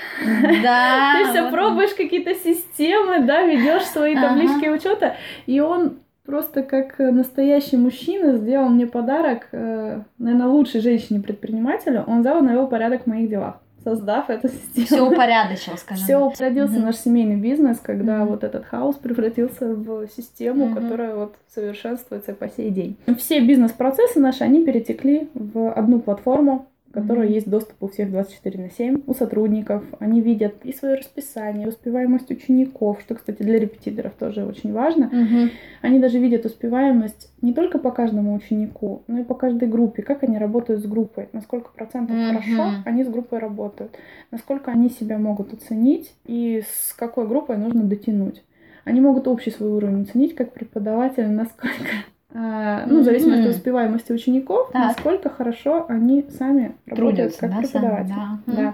Да. 0.63 1.19
Ты 1.23 1.29
все 1.29 1.51
пробуешь 1.51 1.93
какие-то 1.93 2.33
системы, 2.33 3.23
да, 3.23 3.43
ведешь 3.43 3.83
свои 3.83 4.15
таблички 4.15 4.67
учета. 4.67 5.15
И 5.45 5.59
он 5.59 5.99
просто 6.25 6.63
как 6.63 6.97
настоящий 6.97 7.77
мужчина 7.77 8.37
сделал 8.37 8.69
мне 8.69 8.87
подарок, 8.87 9.49
э, 9.51 10.01
наверное, 10.17 10.47
лучшей 10.47 10.81
женщине-предпринимателю. 10.81 12.03
Он 12.07 12.21
и 12.21 12.41
навел 12.41 12.65
порядок 12.67 13.03
в 13.03 13.07
моих 13.07 13.29
делах 13.29 13.60
создав 13.83 14.29
эту 14.29 14.49
систему. 14.49 14.85
Все 14.85 15.01
упорядочил, 15.01 15.77
скажем. 15.77 16.03
Все 16.03 16.33
родился 16.39 16.75
mm-hmm. 16.75 16.85
наш 16.85 16.95
семейный 16.97 17.35
бизнес, 17.35 17.79
когда 17.79 18.19
mm-hmm. 18.19 18.27
вот 18.27 18.43
этот 18.43 18.65
хаос 18.65 18.95
превратился 18.95 19.73
в 19.73 20.07
систему, 20.07 20.65
mm-hmm. 20.67 20.75
которая 20.75 21.15
вот 21.15 21.35
совершенствуется 21.53 22.33
по 22.33 22.49
сей 22.49 22.69
день. 22.69 22.97
Все 23.17 23.39
бизнес-процессы 23.41 24.19
наши, 24.19 24.43
они 24.43 24.63
перетекли 24.63 25.29
в 25.33 25.71
одну 25.71 25.99
платформу, 25.99 26.67
которой 26.91 27.31
есть 27.31 27.49
доступ 27.49 27.81
у 27.81 27.87
всех 27.87 28.11
24 28.11 28.63
на 28.63 28.69
7, 28.69 29.03
у 29.07 29.13
сотрудников. 29.13 29.83
Они 29.99 30.21
видят 30.21 30.55
и 30.63 30.73
свое 30.73 30.95
расписание, 30.95 31.65
и 31.65 31.69
успеваемость 31.69 32.29
учеников, 32.31 33.01
что, 33.01 33.15
кстати, 33.15 33.41
для 33.41 33.59
репетиторов 33.59 34.13
тоже 34.13 34.45
очень 34.45 34.73
важно. 34.73 35.09
Mm-hmm. 35.11 35.49
Они 35.81 35.99
даже 35.99 36.19
видят 36.19 36.45
успеваемость 36.45 37.31
не 37.41 37.53
только 37.53 37.79
по 37.79 37.91
каждому 37.91 38.33
ученику, 38.33 39.03
но 39.07 39.19
и 39.19 39.23
по 39.23 39.35
каждой 39.35 39.67
группе, 39.67 40.03
как 40.03 40.23
они 40.23 40.37
работают 40.37 40.81
с 40.81 40.85
группой, 40.85 41.29
на 41.33 41.41
сколько 41.41 41.71
процентов 41.71 42.15
mm-hmm. 42.15 42.27
хорошо 42.27 42.71
они 42.85 43.03
с 43.03 43.07
группой 43.07 43.39
работают, 43.39 43.97
насколько 44.31 44.71
они 44.71 44.89
себя 44.89 45.17
могут 45.17 45.53
оценить 45.53 46.13
и 46.25 46.63
с 46.67 46.93
какой 46.93 47.27
группой 47.27 47.57
нужно 47.57 47.83
дотянуть. 47.83 48.43
Они 48.83 48.99
могут 48.99 49.27
общий 49.27 49.51
свой 49.51 49.69
уровень 49.69 50.03
оценить 50.03 50.35
как 50.35 50.53
преподаватель, 50.53 51.27
насколько 51.29 51.85
ну, 52.33 53.01
в 53.01 53.03
зависимости 53.03 53.47
от 53.47 53.55
успеваемости 53.55 54.11
учеников, 54.11 54.69
так. 54.71 54.87
насколько 54.87 55.29
хорошо 55.29 55.85
они 55.89 56.25
сами 56.29 56.75
работают 56.85 57.35
как 57.35 57.51
да, 57.51 57.57
преподаватели. 57.57 58.13
Сами, 58.13 58.39
да. 58.45 58.73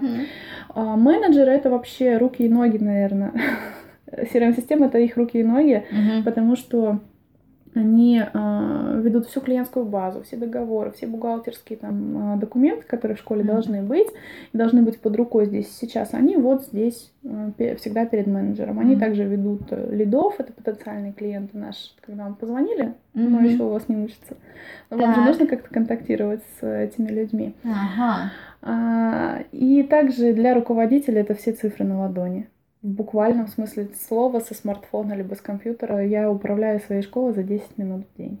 А, 0.74 0.96
менеджеры 0.96 1.50
это 1.52 1.70
вообще 1.70 2.18
руки 2.18 2.44
и 2.44 2.48
ноги, 2.48 2.78
наверное. 2.78 3.32
CRM-система 4.12 4.86
это 4.86 4.98
их 4.98 5.16
руки 5.16 5.38
и 5.38 5.44
ноги, 5.44 5.84
угу. 5.90 6.24
потому 6.24 6.56
что 6.56 7.00
они 7.78 8.20
э, 8.20 9.00
ведут 9.02 9.28
всю 9.28 9.40
клиентскую 9.40 9.86
базу, 9.86 10.22
все 10.22 10.36
договоры, 10.36 10.90
все 10.90 11.06
бухгалтерские 11.06 11.78
там 11.78 12.34
э, 12.34 12.36
документы, 12.38 12.84
которые 12.84 13.16
в 13.16 13.20
школе 13.20 13.42
mm-hmm. 13.42 13.46
должны 13.46 13.82
быть, 13.82 14.08
должны 14.52 14.82
быть 14.82 15.00
под 15.00 15.16
рукой 15.16 15.46
здесь 15.46 15.74
сейчас. 15.76 16.12
Они 16.12 16.36
вот 16.36 16.64
здесь 16.64 17.12
э, 17.22 17.76
всегда 17.76 18.04
перед 18.04 18.26
менеджером. 18.26 18.80
Они 18.80 18.94
mm-hmm. 18.94 19.00
также 19.00 19.24
ведут 19.24 19.62
э, 19.70 19.94
лидов, 19.94 20.34
это 20.38 20.52
потенциальные 20.52 21.12
клиенты 21.12 21.56
наши. 21.56 21.90
Когда 22.00 22.24
вам 22.24 22.34
позвонили, 22.34 22.86
mm-hmm. 22.86 23.28
но 23.28 23.40
еще 23.42 23.62
у 23.62 23.70
вас 23.70 23.88
не 23.88 23.96
учатся, 23.96 24.36
но 24.90 24.96
вам 24.96 25.14
же 25.14 25.20
нужно 25.20 25.46
как-то 25.46 25.68
контактировать 25.72 26.42
с 26.60 26.66
этими 26.66 27.08
людьми. 27.08 27.54
Ага. 27.64 28.32
А, 28.60 29.44
и 29.52 29.84
также 29.84 30.32
для 30.32 30.52
руководителя 30.54 31.20
это 31.20 31.34
все 31.34 31.52
цифры 31.52 31.84
на 31.84 32.00
ладони 32.00 32.48
в 32.82 32.88
буквальном 32.88 33.48
смысле 33.48 33.88
слова 34.06 34.40
со 34.40 34.54
смартфона 34.54 35.14
либо 35.14 35.34
с 35.34 35.40
компьютера 35.40 36.04
я 36.04 36.30
управляю 36.30 36.80
своей 36.80 37.02
школой 37.02 37.34
за 37.34 37.42
10 37.42 37.76
минут 37.76 38.06
в 38.06 38.18
день. 38.18 38.38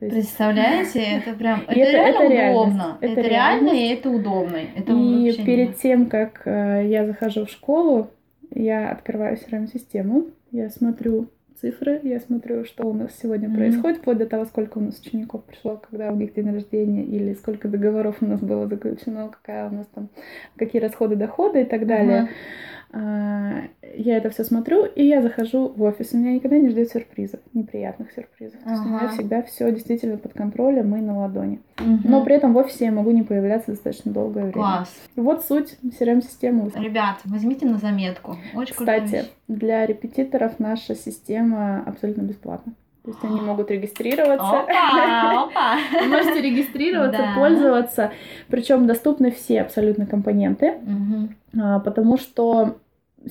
есть... 0.00 0.14
Представляете, 0.14 1.00
это 1.24 1.36
прям 1.36 1.62
это, 1.66 1.72
это 1.72 1.90
реально 1.90 2.32
это 2.32 2.52
удобно. 2.52 2.98
Это, 3.00 3.12
это 3.12 3.28
реально 3.28 3.68
и 3.70 3.88
это 3.88 4.10
удобно. 4.10 4.56
Это 4.76 4.92
и 4.92 5.44
перед 5.44 5.76
тем, 5.78 6.06
как 6.06 6.42
э, 6.44 6.86
я 6.86 7.04
захожу 7.06 7.46
в 7.46 7.50
школу, 7.50 8.10
я 8.52 8.90
открываю 8.90 9.36
CRM-систему, 9.36 10.26
я 10.52 10.70
смотрю 10.70 11.28
цифры, 11.60 12.00
я 12.04 12.20
смотрю, 12.20 12.64
что 12.64 12.86
у 12.86 12.94
нас 12.94 13.10
сегодня 13.20 13.48
mm-hmm. 13.48 13.54
происходит, 13.54 13.98
вплоть 13.98 14.18
до 14.18 14.26
того, 14.26 14.44
сколько 14.46 14.78
у 14.78 14.80
нас 14.80 14.98
учеников 14.98 15.44
пришло, 15.44 15.76
когда 15.76 16.10
у 16.10 16.16
них 16.16 16.32
день 16.32 16.50
рождения, 16.50 17.04
или 17.04 17.34
сколько 17.34 17.68
договоров 17.68 18.16
у 18.20 18.26
нас 18.26 18.40
было 18.40 18.66
заключено, 18.66 19.28
какая 19.28 19.68
у 19.68 19.74
нас 19.74 19.86
там, 19.94 20.08
какие 20.56 20.80
расходы, 20.80 21.16
доходы 21.16 21.62
и 21.62 21.64
так 21.64 21.86
далее. 21.86 22.22
Mm-hmm 22.22 22.70
я 22.92 24.16
это 24.16 24.30
все 24.30 24.44
смотрю, 24.44 24.84
и 24.84 25.04
я 25.04 25.22
захожу 25.22 25.68
в 25.68 25.82
офис. 25.82 26.12
У 26.12 26.16
меня 26.16 26.32
никогда 26.32 26.58
не 26.58 26.70
ждет 26.70 26.90
сюрпризов, 26.90 27.40
неприятных 27.54 28.10
сюрпризов. 28.12 28.60
Ага. 28.64 28.74
То 28.74 28.80
есть 28.80 28.84
у 28.84 28.88
меня 28.88 29.08
всегда 29.08 29.42
все 29.42 29.72
действительно 29.72 30.16
под 30.16 30.32
контролем 30.32 30.96
и 30.96 31.00
на 31.00 31.18
ладони. 31.18 31.60
Угу. 31.78 32.00
Но 32.04 32.24
при 32.24 32.34
этом 32.34 32.52
в 32.52 32.56
офисе 32.56 32.86
я 32.86 32.92
могу 32.92 33.10
не 33.12 33.22
появляться 33.22 33.70
достаточно 33.70 34.12
долгое 34.12 34.42
время. 34.42 34.52
Класс. 34.52 34.94
Вот 35.16 35.44
суть 35.44 35.76
CRM-системы. 35.84 36.70
Ребят, 36.74 37.20
возьмите 37.24 37.66
на 37.66 37.78
заметку. 37.78 38.36
Очень 38.54 38.74
Кстати, 38.74 39.24
для 39.46 39.86
репетиторов 39.86 40.58
наша 40.58 40.94
система 40.94 41.82
абсолютно 41.86 42.22
бесплатна. 42.22 42.72
То 43.04 43.10
есть 43.10 43.24
они 43.24 43.40
могут 43.40 43.70
регистрироваться. 43.70 44.60
Опа, 44.60 45.44
опа. 45.44 45.78
Вы 46.00 46.06
можете 46.08 46.42
регистрироваться, 46.42 47.22
да. 47.22 47.34
пользоваться. 47.34 48.12
Причем 48.48 48.86
доступны 48.86 49.30
все 49.30 49.62
абсолютно 49.62 50.06
компоненты, 50.06 50.78
угу. 50.82 51.80
потому 51.84 52.18
что 52.18 52.76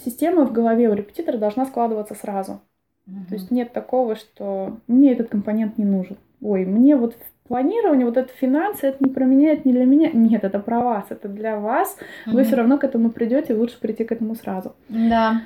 система 0.03 0.45
в 0.45 0.51
голове 0.51 0.89
у 0.89 0.93
репетитора 0.93 1.38
должна 1.38 1.65
складываться 1.65 2.15
сразу. 2.15 2.62
Угу. 3.08 3.25
То 3.29 3.34
есть 3.36 3.51
нет 3.51 3.71
такого, 3.71 4.15
что 4.15 4.77
мне 4.88 5.13
этот 5.13 5.29
компонент 5.29 5.77
не 5.77 5.86
нужен. 5.86 6.17
Ой, 6.41 6.65
мне 6.65 6.95
вот 6.95 7.15
планирование, 7.47 8.05
вот 8.05 8.17
это 8.17 8.32
финансы, 8.34 8.88
это 8.88 9.03
не 9.03 9.12
про 9.12 9.25
меня, 9.25 9.53
это 9.53 9.67
не 9.67 9.73
для 9.73 9.86
меня. 9.86 10.10
Нет, 10.12 10.43
это 10.43 10.60
про 10.60 10.79
вас, 10.79 11.05
это 11.10 11.27
для 11.27 11.60
вас. 11.60 11.97
Угу. 12.25 12.36
Вы 12.36 12.43
все 12.43 12.55
равно 12.55 12.77
к 12.79 12.84
этому 12.84 13.12
придете, 13.12 13.53
лучше 13.53 13.79
прийти 13.79 14.03
к 14.03 14.12
этому 14.12 14.36
сразу. 14.36 14.75
Да. 14.88 15.41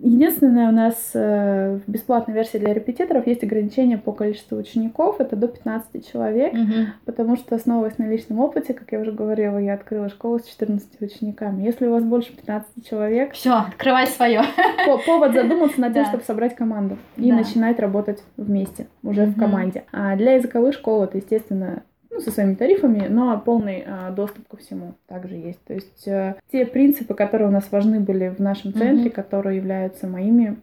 Единственное, 0.00 0.68
у 0.68 0.72
нас 0.72 1.10
э, 1.14 1.78
в 1.84 1.90
бесплатной 1.90 2.34
версии 2.34 2.58
для 2.58 2.74
репетиторов 2.74 3.26
есть 3.26 3.44
ограничение 3.44 3.98
по 3.98 4.12
количеству 4.12 4.56
учеников, 4.58 5.20
это 5.20 5.36
до 5.36 5.48
15 5.48 6.10
человек, 6.10 6.52
угу. 6.54 6.86
потому 7.04 7.36
что, 7.36 7.54
основываясь 7.54 7.98
на 7.98 8.08
личном 8.08 8.40
опыте, 8.40 8.74
как 8.74 8.90
я 8.92 9.00
уже 9.00 9.12
говорила, 9.12 9.58
я 9.58 9.74
открыла 9.74 10.08
школу 10.08 10.38
с 10.38 10.44
14 10.44 11.00
учениками. 11.00 11.62
Если 11.62 11.86
у 11.86 11.92
вас 11.92 12.02
больше 12.02 12.34
15 12.34 12.88
человек... 12.88 13.32
Все, 13.32 13.52
открывай 13.52 14.06
свое. 14.06 14.42
Повод 15.06 15.34
задуматься 15.34 15.80
над 15.80 15.94
тем, 15.94 16.04
чтобы 16.06 16.24
собрать 16.24 16.56
команду 16.56 16.98
и 17.16 17.30
начинать 17.30 17.78
работать 17.78 18.22
вместе, 18.36 18.86
уже 19.02 19.26
в 19.26 19.38
команде. 19.38 19.84
А 19.92 20.16
для 20.16 20.34
языковых 20.34 20.74
школ 20.74 21.04
это, 21.04 21.18
естественно, 21.18 21.84
ну, 22.12 22.20
со 22.20 22.30
своими 22.30 22.54
тарифами, 22.54 23.06
но 23.08 23.40
полный 23.40 23.84
а, 23.86 24.10
доступ 24.10 24.46
ко 24.46 24.58
всему 24.58 24.94
также 25.06 25.34
есть. 25.34 25.64
То 25.64 25.72
есть 25.72 26.06
а, 26.06 26.36
те 26.52 26.66
принципы, 26.66 27.14
которые 27.14 27.48
у 27.48 27.52
нас 27.52 27.72
важны 27.72 28.00
были 28.00 28.28
в 28.28 28.38
нашем 28.38 28.74
центре, 28.74 29.10
mm-hmm. 29.10 29.14
которые 29.14 29.56
являются 29.56 30.06
моими 30.06 30.58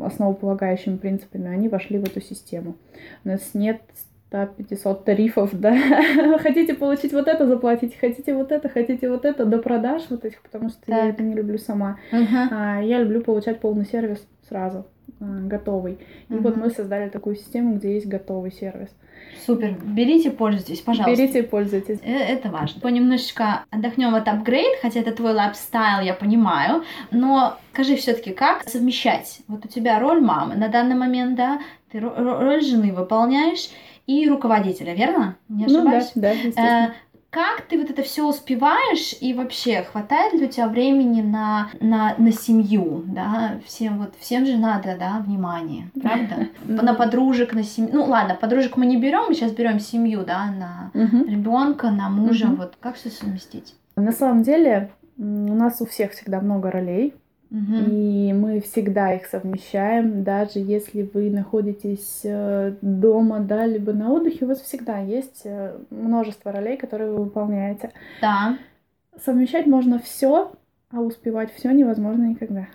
основополагающими 0.00 0.96
принципами, 0.96 1.48
они 1.48 1.68
вошли 1.68 1.98
в 1.98 2.04
эту 2.04 2.20
систему. 2.20 2.76
У 3.24 3.28
нас 3.28 3.50
нет 3.54 3.80
100-500 4.30 5.04
тарифов, 5.04 5.50
да. 5.58 5.76
хотите 6.38 6.74
получить 6.74 7.12
вот 7.12 7.28
это, 7.28 7.46
заплатить, 7.46 7.96
хотите 7.98 8.34
вот 8.34 8.52
это, 8.52 8.68
хотите 8.68 9.08
вот 9.08 9.24
это, 9.24 9.44
до 9.44 9.58
продаж 9.58 10.02
вот 10.10 10.24
этих, 10.24 10.42
потому 10.42 10.68
что 10.68 10.78
так. 10.86 10.88
я 10.88 11.08
это 11.08 11.22
не 11.22 11.34
люблю 11.34 11.58
сама. 11.58 11.98
Uh-huh. 12.12 12.48
А, 12.50 12.80
я 12.80 13.00
люблю 13.00 13.22
получать 13.22 13.60
полный 13.60 13.86
сервис 13.86 14.26
сразу, 14.48 14.86
готовый. 15.20 15.98
И 16.28 16.32
uh-huh. 16.32 16.40
вот 16.40 16.56
мы 16.56 16.70
создали 16.70 17.08
такую 17.08 17.36
систему, 17.36 17.76
где 17.76 17.94
есть 17.94 18.06
готовый 18.06 18.52
сервис. 18.52 18.90
Супер. 19.44 19.76
Берите, 19.82 20.30
пользуйтесь, 20.30 20.80
пожалуйста. 20.80 21.22
Берите 21.22 21.38
и 21.40 21.42
пользуйтесь. 21.42 21.98
Э, 22.02 22.16
это 22.16 22.50
важно. 22.50 22.80
Понемножечко 22.80 23.64
отдохнем 23.70 24.14
от 24.14 24.28
апгрейд, 24.28 24.78
хотя 24.82 25.00
это 25.00 25.12
твой 25.12 25.32
лайфстайл, 25.32 26.04
я 26.04 26.14
понимаю. 26.14 26.84
Но 27.10 27.56
скажи 27.72 27.96
все-таки, 27.96 28.32
как 28.32 28.68
совмещать? 28.68 29.40
Вот 29.48 29.64
у 29.64 29.68
тебя 29.68 29.98
роль 30.00 30.20
мамы 30.20 30.56
на 30.56 30.68
данный 30.68 30.96
момент, 30.96 31.36
да, 31.36 31.60
ты 31.90 32.00
роль 32.00 32.62
жены 32.62 32.92
выполняешь 32.92 33.70
и 34.06 34.28
руководителя, 34.28 34.94
верно? 34.94 35.36
Не 35.48 35.66
ошибаюсь? 35.66 36.12
Ну, 36.14 36.22
да, 36.22 36.34
да. 36.56 36.86
Э, 36.86 36.92
как 37.30 37.62
ты 37.62 37.78
вот 37.78 37.90
это 37.90 38.02
все 38.02 38.26
успеваешь 38.26 39.14
и 39.20 39.34
вообще 39.34 39.82
хватает 39.82 40.32
ли 40.34 40.46
у 40.46 40.48
тебя 40.48 40.68
времени 40.68 41.22
на, 41.22 41.70
на, 41.80 42.14
на 42.16 42.32
семью, 42.32 43.02
да, 43.06 43.60
всем 43.66 43.98
вот, 43.98 44.14
всем 44.18 44.46
же 44.46 44.56
надо, 44.56 44.96
да, 44.98 45.22
внимание, 45.24 45.90
правда? 46.00 46.48
На 46.64 46.94
подружек, 46.94 47.52
на 47.52 47.62
семью, 47.62 47.90
ну 47.94 48.04
ладно, 48.04 48.36
подружек 48.40 48.76
мы 48.76 48.86
не 48.86 48.96
берем, 48.96 49.24
мы 49.28 49.34
сейчас 49.34 49.52
берем 49.52 49.80
семью, 49.80 50.24
да, 50.24 50.46
на 50.46 50.90
ребенка, 50.94 51.90
на 51.90 52.08
мужа, 52.08 52.46
вот 52.48 52.76
как 52.80 52.96
все 52.96 53.10
совместить? 53.10 53.74
На 53.96 54.12
самом 54.12 54.42
деле 54.42 54.90
у 55.18 55.22
нас 55.22 55.80
у 55.80 55.86
всех 55.86 56.12
всегда 56.12 56.40
много 56.40 56.70
ролей, 56.70 57.14
Угу. 57.50 57.74
И 57.90 58.32
мы 58.32 58.60
всегда 58.60 59.14
их 59.14 59.26
совмещаем, 59.26 60.24
даже 60.24 60.58
если 60.58 61.02
вы 61.02 61.30
находитесь 61.30 62.20
э, 62.24 62.74
дома, 62.80 63.40
да, 63.40 63.66
либо 63.66 63.92
на 63.92 64.12
отдыхе, 64.12 64.44
у 64.44 64.48
вас 64.48 64.60
всегда 64.60 64.98
есть 64.98 65.42
э, 65.44 65.78
множество 65.90 66.50
ролей, 66.50 66.76
которые 66.76 67.10
вы 67.12 67.24
выполняете. 67.24 67.92
Да. 68.20 68.58
Совмещать 69.24 69.66
можно 69.66 69.98
все, 69.98 70.52
а 70.92 71.00
успевать 71.00 71.52
все 71.52 71.72
невозможно 71.72 72.24
никогда. 72.24 72.68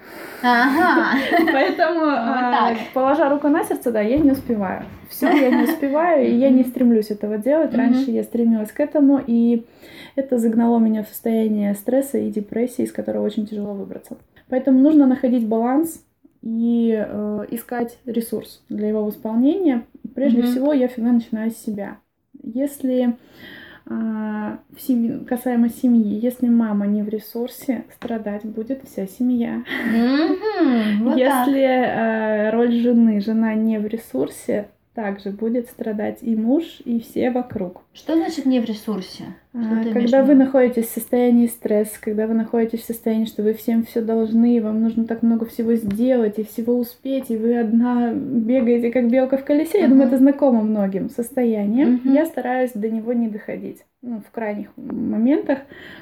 Ага. 0.44 1.18
Поэтому, 1.52 2.02
а, 2.06 2.76
положа 2.94 3.30
руку 3.30 3.48
на 3.48 3.64
сердце, 3.64 3.92
да, 3.92 4.02
я 4.02 4.18
не 4.18 4.32
успеваю. 4.32 4.84
Все 5.10 5.28
я 5.28 5.50
не 5.50 5.64
успеваю, 5.64 6.28
и 6.28 6.36
я 6.36 6.50
не 6.50 6.64
стремлюсь 6.64 7.10
этого 7.10 7.38
делать. 7.38 7.74
Раньше 7.74 8.12
я 8.12 8.24
стремилась 8.24 8.72
к 8.72 8.80
этому, 8.80 9.22
и 9.26 9.66
это 10.16 10.38
загнало 10.38 10.80
меня 10.80 11.04
в 11.04 11.08
состояние 11.08 11.74
стресса 11.74 12.18
и 12.18 12.30
депрессии, 12.30 12.84
из 12.84 12.92
которого 12.92 13.26
очень 13.26 13.48
тяжело 13.48 13.74
выбраться. 13.74 14.18
Поэтому 14.50 14.80
нужно 14.80 15.06
находить 15.06 15.48
баланс 15.48 16.04
и 16.42 16.94
э, 16.94 17.46
искать 17.52 17.98
ресурс 18.06 18.62
для 18.68 18.90
его 18.90 19.06
восполнения. 19.06 19.86
Прежде 20.16 20.42
всего, 20.42 20.74
я 20.74 20.90
всегда 20.90 21.12
начинаю 21.14 21.52
с 21.52 21.58
себя. 21.58 22.00
Если 22.44 23.16
в 24.76 24.82
семье, 24.82 25.20
касаемо 25.28 25.70
семьи, 25.70 26.20
если 26.20 26.48
мама 26.48 26.88
не 26.88 27.04
в 27.04 27.10
ресурсе, 27.10 27.86
страдать 27.94 28.46
будет 28.46 28.84
вся 28.84 29.08
семья. 29.08 29.64
Mm-hmm. 29.94 31.04
Вот 31.04 31.18
если 31.18 31.62
э, 31.62 32.50
роль 32.52 32.72
жены, 32.74 33.22
жена 33.22 33.54
не 33.56 33.80
в 33.80 33.88
ресурсе, 33.88 34.68
также 34.94 35.32
будет 35.32 35.68
страдать 35.68 36.20
и 36.22 36.36
муж, 36.36 36.82
и 36.84 37.00
все 37.00 37.32
вокруг. 37.32 37.84
Что 37.94 38.16
значит 38.16 38.46
не 38.46 38.60
в 38.60 38.66
ресурсе? 38.66 39.36
А, 39.54 39.84
когда 39.94 40.24
вы 40.24 40.36
находитесь 40.36 40.88
в 40.88 40.94
состоянии 40.94 41.48
стресса, 41.48 41.98
когда 42.02 42.28
вы 42.28 42.34
находитесь 42.34 42.82
в 42.82 42.86
состоянии, 42.86 43.26
что 43.26 43.44
вы 43.44 43.54
всем 43.54 43.86
все 43.86 44.02
должны, 44.02 44.62
вам 44.62 44.82
нужно 44.82 45.06
так 45.06 45.24
много 45.24 45.46
всего 45.46 45.76
сделать 45.76 46.40
и 46.40 46.44
всего 46.44 46.78
успеть, 46.78 47.30
и 47.30 47.38
вы 47.38 47.60
одна 47.60 48.14
бегаете 48.14 48.92
как 48.92 49.10
белка 49.10 49.38
в 49.38 49.46
колесе, 49.46 49.80
uh-huh. 49.80 49.84
я 49.84 49.88
думаю, 49.88 50.08
это 50.08 50.18
знакомо 50.18 50.62
многим 50.62 51.10
состоянием. 51.10 52.02
Uh-huh. 52.04 52.14
Я 52.14 52.26
стараюсь 52.26 52.72
до 52.74 52.90
него 52.90 53.14
не 53.14 53.28
доходить 53.28 53.84
ну, 54.04 54.20
в 54.20 54.32
крайних 54.32 54.70
моментах. 54.78 55.60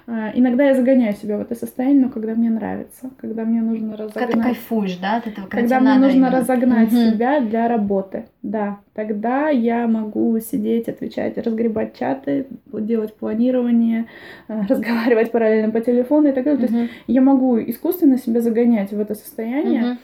А, 0.07 0.31
иногда 0.33 0.63
я 0.63 0.75
загоняю 0.75 1.13
себя 1.15 1.37
в 1.37 1.41
это 1.41 1.53
состояние, 1.53 2.05
но 2.05 2.09
когда 2.09 2.33
мне 2.33 2.49
нравится, 2.49 3.11
когда 3.17 3.43
мне 3.43 3.61
нужно 3.61 3.97
разогнать... 3.97 4.13
Когда 4.13 4.37
ты 4.37 4.41
кайфуешь, 4.41 4.97
да, 4.97 5.17
от 5.17 5.27
этого, 5.27 5.47
когда, 5.47 5.81
мне 5.81 5.95
нужно 5.95 6.27
именно. 6.27 6.31
разогнать 6.31 6.93
угу. 6.93 6.95
себя 6.95 7.41
для 7.41 7.67
работы, 7.67 8.27
да, 8.41 8.79
тогда 8.93 9.49
я 9.49 9.85
могу 9.87 10.39
сидеть, 10.39 10.87
отвечать, 10.87 11.37
разгребать 11.37 11.97
чаты, 11.99 12.47
делать 12.71 13.13
планирование, 13.15 14.05
а, 14.47 14.65
разговаривать 14.69 15.31
параллельно 15.31 15.71
по 15.71 15.81
телефону 15.81 16.29
и 16.29 16.31
так 16.31 16.45
далее. 16.45 16.65
Угу. 16.65 16.67
То 16.67 16.73
есть 16.79 16.91
я 17.07 17.21
могу 17.21 17.59
искусственно 17.59 18.17
себя 18.17 18.39
загонять 18.39 18.91
в 18.91 18.99
это 18.99 19.13
состояние, 19.13 19.83
угу. 19.83 19.99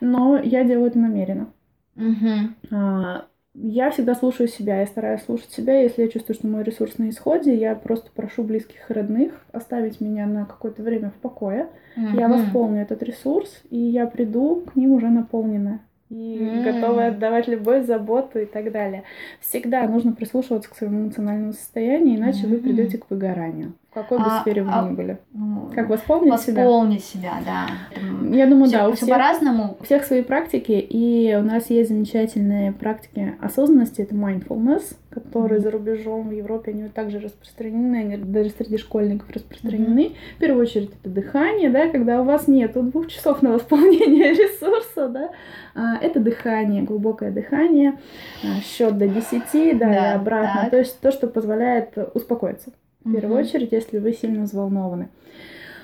но 0.00 0.40
я 0.42 0.64
делаю 0.64 0.88
это 0.88 0.98
намеренно. 0.98 1.46
Угу 1.94 3.22
я 3.58 3.90
всегда 3.90 4.14
слушаю 4.14 4.48
себя, 4.48 4.80
я 4.80 4.86
стараюсь 4.86 5.22
слушать 5.22 5.50
себя. 5.50 5.80
Если 5.80 6.02
я 6.02 6.08
чувствую, 6.08 6.34
что 6.34 6.46
мой 6.46 6.62
ресурс 6.62 6.98
на 6.98 7.08
исходе, 7.08 7.54
я 7.54 7.74
просто 7.74 8.10
прошу 8.14 8.42
близких 8.42 8.90
и 8.90 8.92
родных 8.92 9.32
оставить 9.52 10.00
меня 10.00 10.26
на 10.26 10.44
какое-то 10.44 10.82
время 10.82 11.10
в 11.10 11.20
покое. 11.20 11.68
Mm-hmm. 11.96 12.20
Я 12.20 12.28
восполню 12.28 12.82
этот 12.82 13.02
ресурс, 13.02 13.62
и 13.70 13.78
я 13.78 14.06
приду 14.06 14.62
к 14.66 14.76
ним 14.76 14.92
уже 14.92 15.08
наполненная 15.08 15.80
и 16.08 16.38
mm. 16.38 16.62
готовы 16.62 17.06
отдавать 17.06 17.48
любовь, 17.48 17.86
заботу 17.86 18.38
и 18.38 18.44
так 18.44 18.70
далее. 18.70 19.02
Всегда 19.40 19.88
нужно 19.88 20.12
прислушиваться 20.12 20.70
к 20.70 20.76
своему 20.76 21.06
эмоциональному 21.06 21.52
состоянию, 21.52 22.16
иначе 22.16 22.44
mm-hmm. 22.44 22.50
вы 22.50 22.58
придете 22.58 22.98
к 22.98 23.10
выгоранию 23.10 23.72
какой 23.96 24.18
бы 24.18 24.24
а, 24.26 24.40
сфере 24.42 24.62
вы 24.62 24.70
а, 24.70 24.86
ни 24.86 24.94
были. 24.94 25.18
Ну, 25.32 25.70
как 25.74 25.88
восполнить, 25.88 26.30
восполнить 26.30 27.02
себя? 27.02 27.40
себя, 27.40 27.66
да. 27.94 28.36
Я 28.36 28.46
думаю, 28.46 28.66
всё, 28.66 28.78
да, 28.78 28.88
у 28.90 28.92
всех, 28.92 29.08
по-разному. 29.08 29.78
У 29.80 29.84
всех 29.84 30.04
свои 30.04 30.20
практики, 30.20 30.72
и 30.72 31.34
у 31.34 31.42
нас 31.42 31.70
есть 31.70 31.88
замечательные 31.88 32.72
практики 32.72 33.34
осознанности, 33.40 34.02
это 34.02 34.14
mindfulness, 34.14 34.96
которые 35.08 35.60
mm-hmm. 35.60 35.62
за 35.62 35.70
рубежом 35.70 36.28
в 36.28 36.32
Европе, 36.32 36.72
они 36.72 36.88
также 36.90 37.20
распространены, 37.20 37.96
они 37.96 38.16
даже 38.18 38.50
среди 38.50 38.76
школьников 38.76 39.30
распространены. 39.30 40.08
Mm-hmm. 40.08 40.36
В 40.36 40.40
первую 40.40 40.62
очередь 40.62 40.90
это 41.02 41.08
дыхание, 41.08 41.70
да, 41.70 41.88
когда 41.88 42.20
у 42.20 42.24
вас 42.24 42.48
нет 42.48 42.72
двух 42.74 43.08
часов 43.08 43.40
на 43.40 43.52
восполнение 43.52 44.32
ресурса, 44.34 45.08
да, 45.08 45.30
а, 45.74 45.96
это 46.02 46.20
дыхание, 46.20 46.82
глубокое 46.82 47.30
дыхание, 47.30 47.98
а, 48.44 48.60
счет 48.60 48.98
до 48.98 49.08
10, 49.08 49.78
да, 49.78 49.86
да 49.86 50.12
и 50.12 50.14
обратно, 50.16 50.60
так. 50.64 50.70
то 50.70 50.78
есть 50.80 51.00
то, 51.00 51.10
что 51.10 51.28
позволяет 51.28 51.96
успокоиться 52.12 52.72
в 53.06 53.12
первую 53.12 53.40
mm-hmm. 53.40 53.44
очередь, 53.44 53.72
если 53.72 53.98
вы 53.98 54.12
сильно 54.12 54.42
взволнованы. 54.42 55.08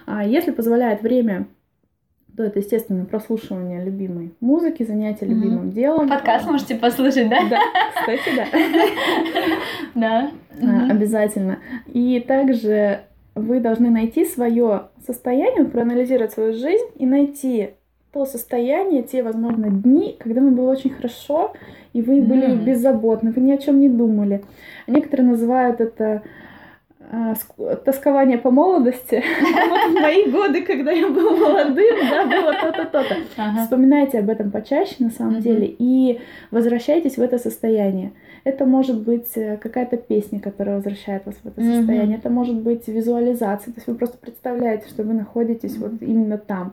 А 0.07 0.25
если 0.25 0.51
позволяет 0.51 1.03
время, 1.03 1.47
то 2.37 2.43
это, 2.43 2.59
естественно, 2.59 3.05
прослушивание 3.05 3.85
любимой 3.85 4.35
музыки, 4.41 4.83
занятие 4.83 5.27
mm-hmm. 5.27 5.29
любимым 5.29 5.71
делом. 5.71 6.09
Подкаст 6.09 6.47
можете 6.47 6.75
послушать, 6.75 7.29
да? 7.29 7.49
Да, 7.49 7.61
кстати, 7.95 8.37
да. 8.37 8.47
Да. 9.95 10.31
А, 10.61 10.91
обязательно. 10.91 11.59
И 11.87 12.19
также 12.27 13.03
вы 13.35 13.61
должны 13.61 13.91
найти 13.91 14.25
свое 14.25 14.89
состояние, 15.07 15.65
проанализировать 15.65 16.33
свою 16.33 16.55
жизнь 16.55 16.87
и 16.97 17.07
найти 17.07 17.71
то 18.13 18.27
состояние, 18.27 19.03
те, 19.03 19.23
возможно, 19.23 19.71
дни, 19.71 20.17
когда 20.19 20.41
вам 20.41 20.55
было 20.55 20.71
очень 20.71 20.91
хорошо, 20.91 21.53
и 21.93 22.03
вы 22.03 22.21
были 22.21 22.49
mm. 22.49 22.65
беззаботны, 22.65 23.33
вы 23.33 23.41
ни 23.41 23.53
о 23.53 23.59
чем 23.59 23.81
не 23.81 23.89
думали. 23.89 24.45
Некоторые 24.87 25.29
называют 25.29 25.81
это 25.81 26.05
а, 26.15 26.23
тоскование 27.85 28.39
по 28.39 28.51
молодости. 28.51 29.23
Вот 29.73 29.91
в 29.91 29.95
мои 29.95 30.31
годы, 30.31 30.63
когда 30.63 30.93
я 30.93 31.09
был 31.09 31.37
молодым, 31.37 31.97
да, 32.11 32.25
было 32.25 32.53
то-то, 32.53 32.85
то-то. 32.87 33.63
Вспоминайте 33.63 34.19
об 34.19 34.31
этом 34.31 34.51
почаще, 34.51 34.97
на 34.99 35.11
самом 35.11 35.41
деле, 35.41 35.75
и 35.79 36.21
возвращайтесь 36.51 37.17
в 37.17 37.23
это 37.23 37.39
состояние. 37.39 38.13
Это 38.45 38.65
может 38.65 39.01
быть 39.03 39.31
э, 39.37 39.57
какая-то 39.57 39.97
песня, 39.97 40.41
которая 40.41 40.77
возвращает 40.77 41.27
вас 41.27 41.37
в 41.43 41.47
это 41.47 41.61
состояние. 41.61 42.19
Это 42.19 42.29
может 42.29 42.57
быть 42.57 42.89
визуализация. 42.89 43.73
То 43.73 43.79
есть 43.79 43.87
вы 43.87 43.95
просто 43.95 44.19
представляете, 44.19 44.89
что 44.89 45.05
вы 45.05 45.13
находитесь 45.15 45.77
вот 45.77 45.93
именно 46.01 46.39
там. 46.39 46.73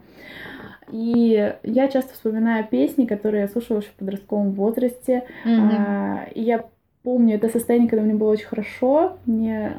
И 0.91 1.53
я 1.63 1.87
часто 1.87 2.13
вспоминаю 2.13 2.65
песни, 2.65 3.05
которые 3.05 3.41
я 3.41 3.47
слушала 3.47 3.79
еще 3.79 3.89
в 3.89 3.99
подростковом 3.99 4.51
возрасте. 4.53 5.25
Mm-hmm. 5.45 6.33
И 6.33 6.41
я 6.41 6.65
помню 7.03 7.35
это 7.35 7.49
состояние, 7.49 7.89
когда 7.89 8.03
мне 8.03 8.13
было 8.13 8.31
очень 8.31 8.47
хорошо, 8.47 9.17
мне 9.25 9.73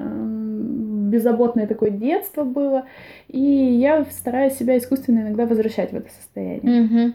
беззаботное 1.10 1.66
такое 1.66 1.90
детство 1.90 2.44
было, 2.44 2.84
и 3.28 3.40
я 3.40 4.04
стараюсь 4.10 4.54
себя 4.54 4.78
искусственно 4.78 5.20
иногда 5.20 5.46
возвращать 5.46 5.92
в 5.92 5.96
это 5.96 6.10
состояние. 6.10 6.82
Угу. 6.82 7.14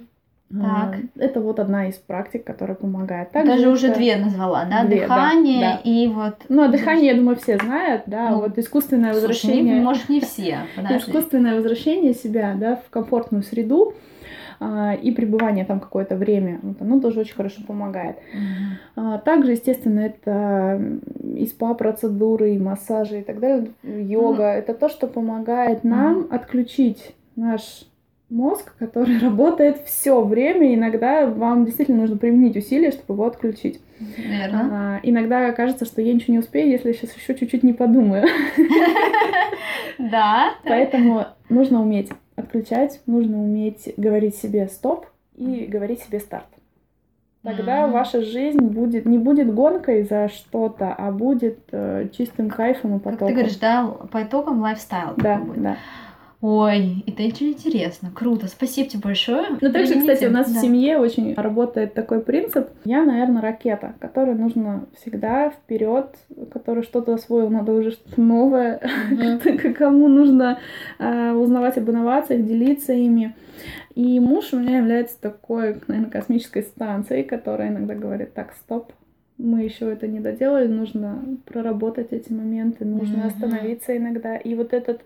Так. 0.61 0.95
Это 1.17 1.41
вот 1.41 1.59
одна 1.59 1.89
из 1.89 1.95
практик, 1.95 2.43
которая 2.43 2.75
помогает. 2.75 3.31
Также 3.31 3.51
Даже 3.51 3.69
уже 3.69 3.93
две 3.93 4.15
назвала, 4.15 4.65
да? 4.65 4.85
Две, 4.85 5.01
дыхание 5.01 5.59
да, 5.59 5.81
да. 5.83 5.89
и 5.89 6.07
вот... 6.07 6.35
Ну, 6.49 6.63
а 6.63 6.67
дыхание, 6.67 7.07
я 7.07 7.15
думаю, 7.15 7.35
все 7.35 7.57
знают, 7.57 8.03
да, 8.05 8.29
ну, 8.29 8.41
вот 8.41 8.57
искусственное 8.57 9.13
слушай, 9.13 9.27
возвращение... 9.27 9.75
Не, 9.75 9.81
может, 9.81 10.07
не 10.07 10.21
все, 10.21 10.59
подожди. 10.75 10.97
Искусственное 10.99 11.55
возвращение 11.55 12.13
себя, 12.13 12.53
да, 12.55 12.75
в 12.75 12.89
комфортную 12.91 13.43
среду, 13.43 13.95
и 14.61 15.11
пребывание 15.11 15.65
там 15.65 15.79
какое-то 15.79 16.15
время, 16.15 16.59
вот 16.61 16.81
оно 16.81 16.99
тоже 16.99 17.21
очень 17.21 17.35
хорошо 17.35 17.61
помогает. 17.67 18.17
Mm-hmm. 18.95 19.23
Также, 19.23 19.51
естественно, 19.51 19.99
это 19.99 20.81
и 21.23 21.45
спа-процедуры, 21.45 22.55
и 22.55 22.59
массажи 22.59 23.19
и 23.19 23.23
так 23.23 23.39
далее, 23.39 23.71
йога. 23.83 24.43
Mm-hmm. 24.43 24.59
Это 24.59 24.73
то, 24.73 24.89
что 24.89 25.07
помогает 25.07 25.83
нам 25.83 26.21
mm-hmm. 26.21 26.35
отключить 26.35 27.15
наш 27.35 27.85
мозг, 28.29 28.73
который 28.77 29.19
работает 29.21 29.81
все 29.85 30.23
время. 30.23 30.73
Иногда 30.73 31.27
вам 31.27 31.65
действительно 31.65 32.01
нужно 32.01 32.17
применить 32.17 32.57
усилия, 32.57 32.91
чтобы 32.91 33.13
его 33.13 33.25
отключить. 33.25 33.79
Верно. 34.17 34.69
А, 34.71 34.99
иногда 35.03 35.51
кажется, 35.51 35.85
что 35.85 36.01
я 36.01 36.13
ничего 36.13 36.33
не 36.33 36.39
успею, 36.39 36.69
если 36.69 36.91
сейчас 36.91 37.15
еще 37.15 37.35
чуть-чуть 37.35 37.63
не 37.63 37.73
подумаю. 37.73 38.25
Да. 40.11 40.53
Поэтому 40.63 41.25
нужно 41.49 41.81
уметь 41.81 42.11
отключать, 42.35 43.01
нужно 43.05 43.41
уметь 43.41 43.93
говорить 43.97 44.35
себе 44.35 44.67
стоп 44.67 45.05
и 45.35 45.65
говорить 45.65 46.01
себе 46.01 46.19
старт. 46.19 46.45
Тогда 47.43 47.81
mm-hmm. 47.83 47.91
ваша 47.91 48.21
жизнь 48.23 48.59
будет 48.59 49.05
не 49.05 49.19
будет 49.19 49.53
гонкой 49.53 50.03
за 50.03 50.29
что-то, 50.29 50.93
а 50.93 51.11
будет 51.11 51.59
э, 51.71 52.07
чистым 52.11 52.49
кайфом 52.49 52.97
и 52.97 52.99
потоком. 52.99 53.19
Как 53.19 53.27
ты 53.27 53.33
говоришь, 53.35 53.57
да, 53.57 53.85
по 54.11 54.23
итогам 54.23 54.61
лайфстайл. 54.61 55.13
Да, 55.17 55.37
будет. 55.37 55.61
да. 55.61 55.77
Ой, 56.41 57.03
это 57.07 57.23
очень 57.23 57.49
интересно, 57.49 58.11
круто, 58.13 58.47
спасибо 58.47 58.89
тебе 58.89 59.01
большое. 59.01 59.57
Ну, 59.61 59.71
также, 59.71 59.99
кстати, 59.99 60.25
у 60.25 60.31
нас 60.31 60.51
да. 60.51 60.59
в 60.59 60.61
семье 60.61 60.99
очень 60.99 61.33
работает 61.33 61.93
такой 61.93 62.21
принцип. 62.21 62.69
Я, 62.83 63.03
наверное, 63.03 63.41
ракета, 63.41 63.95
которой 63.99 64.35
нужно 64.35 64.85
всегда 64.99 65.49
вперед, 65.49 66.15
который 66.51 66.83
что-то 66.83 67.13
освоил, 67.13 67.49
надо 67.49 67.71
уже 67.71 67.91
что-то 67.91 68.21
новое, 68.21 68.79
mm-hmm. 69.11 69.73
кому 69.73 70.07
нужно 70.07 70.59
э, 70.99 71.31
узнавать 71.31 71.77
об 71.77 71.89
инновациях, 71.89 72.45
делиться 72.45 72.93
ими. 72.93 73.35
И 73.95 74.19
муж 74.19 74.51
у 74.51 74.59
меня 74.59 74.77
является 74.77 75.19
такой, 75.19 75.81
наверное, 75.87 76.11
космической 76.11 76.63
станцией, 76.63 77.23
которая 77.23 77.69
иногда 77.69 77.95
говорит, 77.95 78.33
так, 78.33 78.53
стоп, 78.53 78.91
мы 79.37 79.63
еще 79.63 79.91
это 79.91 80.07
не 80.07 80.19
доделали, 80.19 80.67
нужно 80.67 81.23
проработать 81.45 82.13
эти 82.13 82.31
моменты, 82.31 82.85
нужно 82.85 83.23
mm-hmm. 83.23 83.27
остановиться 83.27 83.97
иногда. 83.97 84.37
И 84.37 84.55
вот 84.55 84.73
этот... 84.73 85.01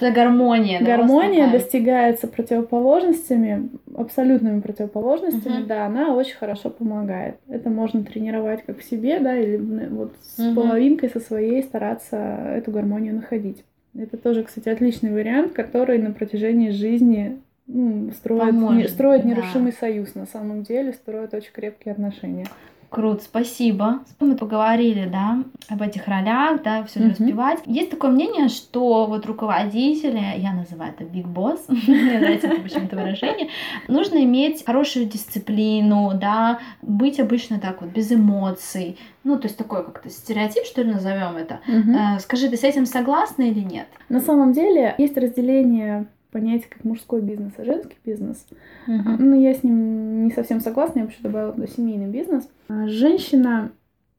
Это 0.00 0.12
гармония. 0.12 0.80
Гармония 0.80 1.46
да, 1.46 1.52
достигается 1.54 2.28
противоположностями, 2.28 3.68
абсолютными 3.96 4.60
противоположностями, 4.60 5.62
mm-hmm. 5.62 5.66
да, 5.66 5.86
она 5.86 6.14
очень 6.14 6.36
хорошо 6.36 6.70
помогает. 6.70 7.36
Это 7.48 7.68
можно 7.68 8.04
тренировать 8.04 8.64
как 8.64 8.78
в 8.78 8.84
себе, 8.84 9.18
да, 9.18 9.36
или 9.36 9.56
вот 9.56 10.14
с 10.22 10.38
mm-hmm. 10.38 10.54
половинкой 10.54 11.10
со 11.10 11.18
своей 11.20 11.62
стараться 11.62 12.16
эту 12.16 12.70
гармонию 12.70 13.14
находить. 13.14 13.64
Это 13.96 14.16
тоже, 14.16 14.44
кстати, 14.44 14.68
отличный 14.68 15.12
вариант, 15.12 15.52
который 15.52 15.98
на 15.98 16.12
протяжении 16.12 16.70
жизни 16.70 17.38
ну, 17.66 18.10
строит, 18.12 18.54
не, 18.54 18.88
строит 18.88 19.22
да. 19.22 19.28
нерушимый 19.28 19.72
союз 19.72 20.14
на 20.14 20.26
самом 20.26 20.62
деле, 20.62 20.92
строит 20.92 21.32
очень 21.32 21.52
крепкие 21.52 21.92
отношения. 21.92 22.46
Круто, 22.90 23.22
спасибо. 23.24 24.00
Мы 24.20 24.36
поговорили, 24.36 25.08
да, 25.10 25.42
об 25.68 25.82
этих 25.82 26.06
ролях, 26.06 26.62
да, 26.62 26.84
все 26.84 27.00
mm-hmm. 27.00 27.12
успевать. 27.12 27.60
Есть 27.66 27.90
такое 27.90 28.10
мнение, 28.10 28.48
что 28.48 29.06
вот 29.06 29.26
руководители, 29.26 30.22
я 30.36 30.52
называю 30.52 30.92
это 30.92 31.04
big 31.04 31.26
boss, 31.26 31.60
мне 31.68 32.18
нравится 32.18 32.48
это 32.48 32.60
почему-то 32.60 32.96
выражение, 32.96 33.48
нужно 33.88 34.22
иметь 34.24 34.64
хорошую 34.64 35.06
дисциплину, 35.06 36.12
да, 36.14 36.60
быть 36.82 37.20
обычно 37.20 37.58
так 37.58 37.80
вот, 37.80 37.90
без 37.90 38.12
эмоций, 38.12 38.98
ну, 39.24 39.38
то 39.38 39.46
есть 39.46 39.56
такой 39.56 39.84
как-то 39.84 40.10
стереотип, 40.10 40.64
что 40.64 40.82
ли, 40.82 40.92
назовем 40.92 41.36
это. 41.36 41.60
Mm-hmm. 41.66 42.20
Скажи, 42.20 42.48
ты 42.48 42.56
с 42.56 42.64
этим 42.64 42.86
согласна 42.86 43.42
или 43.42 43.60
нет? 43.60 43.86
На 44.08 44.20
самом 44.20 44.52
деле 44.52 44.94
есть 44.98 45.16
разделение 45.16 46.06
понятие 46.34 46.66
как 46.68 46.82
мужской 46.82 47.22
бизнес, 47.22 47.52
а 47.58 47.64
женский 47.64 47.96
бизнес. 48.04 48.44
Uh-huh. 48.88 49.16
Но 49.20 49.36
я 49.36 49.54
с 49.54 49.62
ним 49.62 50.24
не 50.24 50.32
совсем 50.32 50.60
согласна, 50.60 50.98
я 50.98 51.04
вообще 51.04 51.22
добавила 51.22 51.52
туда 51.52 51.68
семейный 51.68 52.08
бизнес. 52.08 52.50
А 52.68 52.88
женщина 52.88 53.70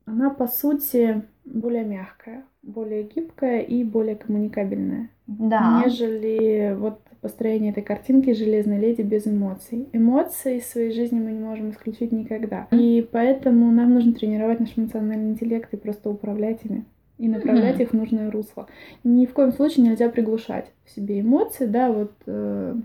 она 0.06 0.30
по 0.30 0.48
сути 0.48 1.24
более 1.44 1.84
мягкая, 1.84 2.46
более 2.64 3.04
гибкая 3.04 3.60
и 3.60 3.84
более 3.84 4.16
коммуникабельная, 4.16 5.10
Да. 5.28 5.84
нежели 5.86 6.74
вот 6.80 7.02
построение 7.20 7.72
этой 7.72 7.84
картинки 7.84 8.34
«Железной 8.34 8.80
леди» 8.80 9.02
без 9.02 9.28
эмоций. 9.28 9.90
Эмоции 9.92 10.60
в 10.60 10.66
своей 10.66 10.92
жизни 10.92 11.20
мы 11.20 11.32
не 11.34 11.40
можем 11.40 11.72
исключить 11.72 12.14
никогда. 12.14 12.68
И 12.72 13.06
поэтому 13.12 13.72
нам 13.72 13.94
нужно 13.94 14.14
тренировать 14.14 14.62
наш 14.62 14.78
эмоциональный 14.78 15.32
интеллект 15.32 15.74
и 15.74 15.78
просто 15.78 16.10
управлять 16.10 16.64
ими 16.64 16.86
и 17.18 17.28
направлять 17.28 17.76
Мгм. 17.76 17.84
их 17.84 17.90
в 17.92 17.94
нужное 17.94 18.32
русло. 18.32 18.68
Ни 19.04 19.26
в 19.26 19.34
коем 19.34 19.52
случае 19.52 19.86
нельзя 19.86 20.10
приглушать 20.10 20.72
в 20.86 20.92
себе 20.92 21.22
эмоции, 21.22 21.66
да, 21.66 21.92
вот 21.92 22.12
э, 22.26 22.76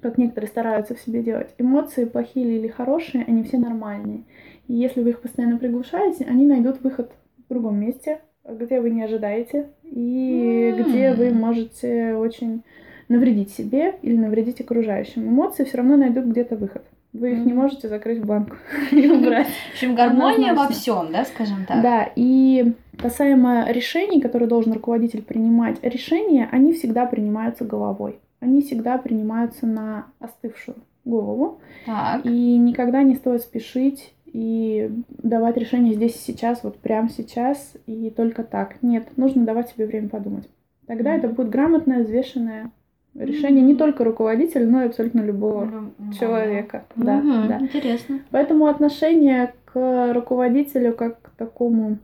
как 0.00 0.18
некоторые 0.18 0.48
стараются 0.48 0.94
в 0.94 1.00
себе 1.00 1.22
делать. 1.22 1.54
Эмоции 1.58 2.04
плохие 2.04 2.56
или 2.58 2.68
хорошие, 2.68 3.24
они 3.26 3.42
все 3.42 3.58
нормальные. 3.58 4.22
И 4.68 4.74
если 4.74 5.02
вы 5.02 5.10
их 5.10 5.20
постоянно 5.20 5.58
приглушаете, 5.58 6.24
они 6.24 6.46
найдут 6.46 6.82
выход 6.82 7.10
в 7.46 7.48
другом 7.48 7.80
месте, 7.80 8.20
где 8.48 8.80
вы 8.80 8.90
не 8.90 9.02
ожидаете, 9.02 9.68
и 9.82 10.74
М. 10.76 10.84
где 10.84 11.14
вы 11.14 11.32
можете 11.32 12.14
очень 12.14 12.62
навредить 13.08 13.50
себе 13.50 13.94
или 14.02 14.16
навредить 14.16 14.60
окружающим. 14.60 15.26
Эмоции 15.26 15.64
все 15.64 15.78
равно 15.78 15.96
найдут 15.96 16.26
где-то 16.26 16.56
выход. 16.56 16.82
Вы 17.12 17.32
их 17.32 17.46
не 17.46 17.52
можете 17.52 17.88
закрыть 17.88 18.18
в 18.18 18.26
банку 18.26 18.56
и 18.90 19.08
убрать. 19.08 19.48
В 19.70 19.72
общем, 19.72 19.94
гармония 19.94 20.54
во 20.54 20.68
всем, 20.68 21.10
да, 21.10 21.24
скажем 21.24 21.64
так. 21.66 21.82
Да, 21.82 22.08
и 22.14 22.74
касаемо 22.98 23.70
решений, 23.70 24.20
которые 24.20 24.48
должен 24.48 24.72
руководитель 24.72 25.22
принимать, 25.22 25.82
решения, 25.82 26.48
они 26.52 26.72
всегда 26.72 27.06
принимаются 27.06 27.64
головой. 27.64 28.18
Они 28.40 28.60
всегда 28.60 28.98
принимаются 28.98 29.66
на 29.66 30.06
остывшую 30.20 30.76
голову. 31.04 31.60
Так. 31.86 32.24
И 32.24 32.56
никогда 32.56 33.02
не 33.02 33.14
стоит 33.14 33.42
спешить 33.42 34.12
и 34.26 34.90
давать 35.08 35.56
решение 35.56 35.94
здесь 35.94 36.14
и 36.14 36.32
сейчас, 36.32 36.62
вот 36.62 36.78
прямо 36.78 37.08
сейчас, 37.08 37.72
и 37.86 38.10
только 38.10 38.44
так. 38.44 38.82
Нет, 38.82 39.16
нужно 39.16 39.44
давать 39.44 39.70
себе 39.70 39.86
время 39.86 40.08
подумать. 40.08 40.48
Тогда 40.86 41.14
это 41.14 41.28
будет 41.28 41.50
грамотное, 41.50 42.04
взвешенное 42.04 42.70
решение 43.18 43.62
не 43.62 43.74
только 43.74 44.04
руководителя, 44.04 44.66
но 44.66 44.82
и 44.82 44.86
абсолютно 44.86 45.20
любого 45.20 45.64
Любого, 45.64 46.12
человека. 46.18 46.84
да. 46.96 47.04
Да, 47.04 47.16
Мгм, 47.22 47.48
да. 47.48 47.58
Интересно. 47.60 48.20
Поэтому 48.30 48.66
отношение 48.66 49.54
к 49.66 50.12
руководителю 50.14 50.94
как 50.94 51.20
к 51.22 51.30
такому 51.30 51.98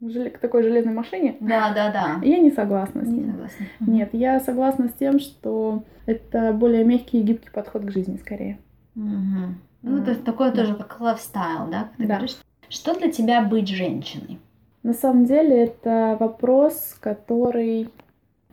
к 0.00 0.38
такой 0.38 0.62
железной 0.64 0.94
машине, 0.94 1.36
Да, 1.40 1.72
да, 1.74 1.90
да. 1.92 2.20
я 2.26 2.38
не 2.38 2.50
согласна 2.50 3.04
с 3.04 3.08
Не 3.08 3.18
ним. 3.18 3.30
согласна. 3.32 3.66
Мгм. 3.80 3.92
Нет, 3.94 4.08
я 4.12 4.40
согласна 4.40 4.88
с 4.88 4.92
тем, 4.94 5.20
что 5.20 5.84
это 6.06 6.52
более 6.52 6.84
мягкий 6.84 7.20
и 7.20 7.22
гибкий 7.22 7.50
подход 7.52 7.84
к 7.84 7.90
жизни 7.92 8.16
скорее. 8.16 8.58
Мгм. 8.96 9.58
Ну, 9.82 9.98
это 10.02 10.14
такое 10.16 10.50
да. 10.50 10.62
тоже, 10.62 10.74
как 10.74 11.00
лайфстайл, 11.00 11.68
да, 11.70 11.84
как 11.84 11.96
ты 11.96 12.06
Да. 12.06 12.14
говоришь. 12.14 12.36
Что 12.68 12.98
для 12.98 13.10
тебя 13.12 13.42
быть 13.42 13.68
женщиной? 13.68 14.38
На 14.82 14.92
самом 14.92 15.24
деле 15.26 15.64
это 15.64 16.16
вопрос, 16.18 16.96
который 17.00 17.88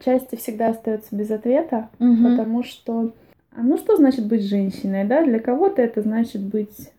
части 0.03 0.35
всегда 0.35 0.69
остается 0.69 1.15
без 1.15 1.29
ответа, 1.31 1.89
Мгм. 1.99 2.31
потому 2.31 2.63
что, 2.63 3.13
а 3.51 3.61
ну 3.61 3.77
что 3.77 3.95
значит 3.97 4.25
быть 4.27 4.43
женщиной, 4.43 5.05
да? 5.05 5.23
Для 5.23 5.39
кого-то 5.39 5.81
это 5.81 6.01
значит 6.01 6.41
быть 6.41 6.91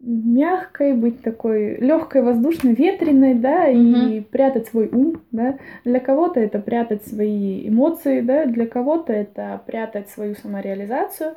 мягкой, 0.00 0.94
быть 0.94 1.22
такой 1.22 1.76
легкой, 1.76 2.22
воздушной, 2.22 2.74
ветреной, 2.74 3.34
да, 3.34 3.68
и 3.68 3.76
Мгм. 3.76 4.24
прятать 4.24 4.66
свой 4.66 4.88
ум, 4.88 5.22
да. 5.30 5.58
Для 5.84 6.00
кого-то 6.00 6.40
это 6.40 6.58
прятать 6.58 7.06
свои 7.06 7.68
эмоции, 7.68 8.20
да, 8.20 8.46
для 8.46 8.66
кого-то 8.66 9.12
это 9.12 9.60
прятать 9.64 10.08
свою 10.10 10.34
самореализацию. 10.34 11.34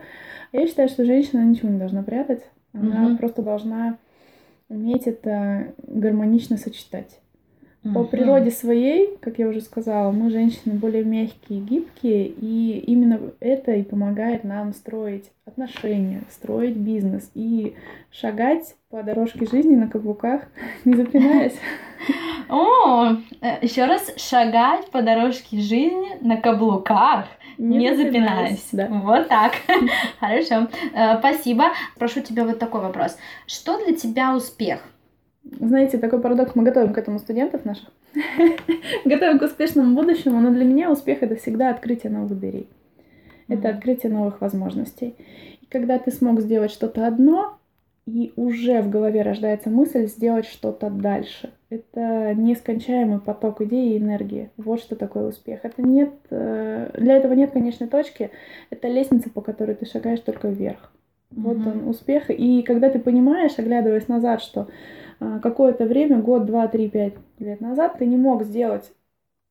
Я 0.51 0.65
считаю, 0.67 0.89
что 0.89 1.05
женщина 1.05 1.41
ничего 1.43 1.69
не 1.69 1.77
должна 1.77 2.01
прятать, 2.01 2.43
она 2.73 3.03
Мгм. 3.09 3.17
просто 3.17 3.41
должна 3.43 3.97
уметь 4.67 5.05
это 5.05 5.73
гармонично 5.85 6.57
сочетать. 6.57 7.19
По 7.93 8.03
природе 8.03 8.49
своей, 8.49 9.15
как 9.21 9.37
я 9.37 9.47
уже 9.47 9.61
сказала, 9.61 10.11
мы 10.11 10.31
женщины 10.31 10.73
более 10.73 11.03
мягкие, 11.03 11.59
гибкие, 11.59 12.27
и 12.27 12.79
именно 12.79 13.19
это 13.39 13.73
и 13.73 13.83
помогает 13.83 14.43
нам 14.43 14.73
строить 14.73 15.25
отношения, 15.45 16.23
строить 16.31 16.75
бизнес 16.75 17.29
и 17.35 17.75
шагать 18.11 18.75
по 18.89 19.03
дорожке 19.03 19.45
жизни 19.45 19.75
на 19.75 19.87
каблуках, 19.87 20.41
не 20.85 20.95
запинаясь. 20.95 21.55
О, 22.49 23.17
еще 23.61 23.85
раз 23.85 24.13
шагать 24.17 24.89
по 24.91 25.01
дорожке 25.01 25.59
жизни 25.59 26.17
на 26.21 26.37
каблуках, 26.37 27.25
не, 27.57 27.95
запинаясь. 27.95 28.67
Да. 28.71 28.87
Вот 28.87 29.27
так. 29.27 29.53
Хорошо. 30.19 30.67
Э, 30.93 31.17
Спасибо. 31.19 31.65
Прошу 31.97 32.21
тебя 32.21 32.43
вот 32.43 32.59
такой 32.59 32.81
вопрос. 32.81 33.17
Что 33.47 33.83
для 33.83 33.95
тебя 33.95 34.35
успех? 34.35 34.81
Знаете, 35.59 35.97
такой 35.97 36.19
парадокс, 36.19 36.55
мы 36.55 36.63
готовим 36.63 36.93
к 36.93 36.97
этому 36.97 37.19
студентов 37.19 37.65
наших. 37.65 37.89
Готовим 39.05 39.39
к 39.39 39.43
успешному 39.43 39.95
будущему, 39.95 40.39
но 40.39 40.51
для 40.51 40.65
меня 40.65 40.91
успех 40.91 41.21
это 41.21 41.35
всегда 41.35 41.69
открытие 41.69 42.11
новых 42.11 42.37
дверей. 42.39 42.67
Это 43.47 43.69
открытие 43.69 44.11
новых 44.11 44.41
возможностей. 44.41 45.15
И 45.61 45.65
когда 45.67 45.99
ты 45.99 46.11
смог 46.11 46.41
сделать 46.41 46.71
что-то 46.71 47.05
одно, 47.05 47.59
и 48.07 48.33
уже 48.35 48.81
в 48.81 48.89
голове 48.89 49.23
рождается 49.23 49.69
мысль 49.69 50.05
сделать 50.05 50.45
что-то 50.45 50.89
дальше. 50.89 51.51
Это 51.69 52.35
нескончаемый 52.35 53.19
поток 53.19 53.61
идей 53.61 53.93
и 53.93 53.97
энергии. 53.97 54.51
Вот 54.57 54.79
что 54.79 54.95
такое 54.95 55.27
успех. 55.27 55.61
Это 55.63 55.81
нет, 55.81 56.11
э, 56.29 56.91
для 56.93 57.17
этого 57.17 57.33
нет 57.33 57.51
конечной 57.51 57.87
точки. 57.87 58.29
Это 58.69 58.87
лестница, 58.87 59.31
по 59.31 59.41
которой 59.41 59.75
ты 59.75 59.87
шагаешь 59.87 60.19
только 60.19 60.49
вверх. 60.49 60.91
Вот 61.35 61.57
он 61.67 61.87
успех. 61.87 62.29
И 62.29 62.61
когда 62.63 62.89
ты 62.89 62.99
понимаешь, 62.99 63.57
оглядываясь 63.57 64.07
назад, 64.07 64.41
что 64.41 64.67
а, 65.19 65.39
какое-то 65.39 65.85
время, 65.85 66.19
год, 66.19 66.45
два, 66.45 66.67
три, 66.67 66.89
пять 66.89 67.13
лет 67.39 67.61
назад, 67.61 67.97
ты 67.99 68.05
не 68.05 68.17
мог 68.17 68.43
сделать 68.43 68.91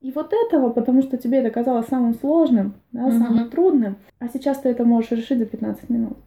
и 0.04 0.12
вот 0.12 0.34
этого, 0.34 0.68
потому 0.68 1.00
что 1.00 1.16
тебе 1.16 1.38
это 1.38 1.48
казалось 1.48 1.86
самым 1.86 2.12
сложным, 2.12 2.74
да, 2.92 3.06
Мгм. 3.06 3.18
самым 3.18 3.48
трудным, 3.48 3.96
а 4.18 4.28
сейчас 4.28 4.58
ты 4.58 4.68
это 4.68 4.84
можешь 4.84 5.12
решить 5.12 5.38
за 5.38 5.46
15 5.46 5.88
минут. 5.88 6.18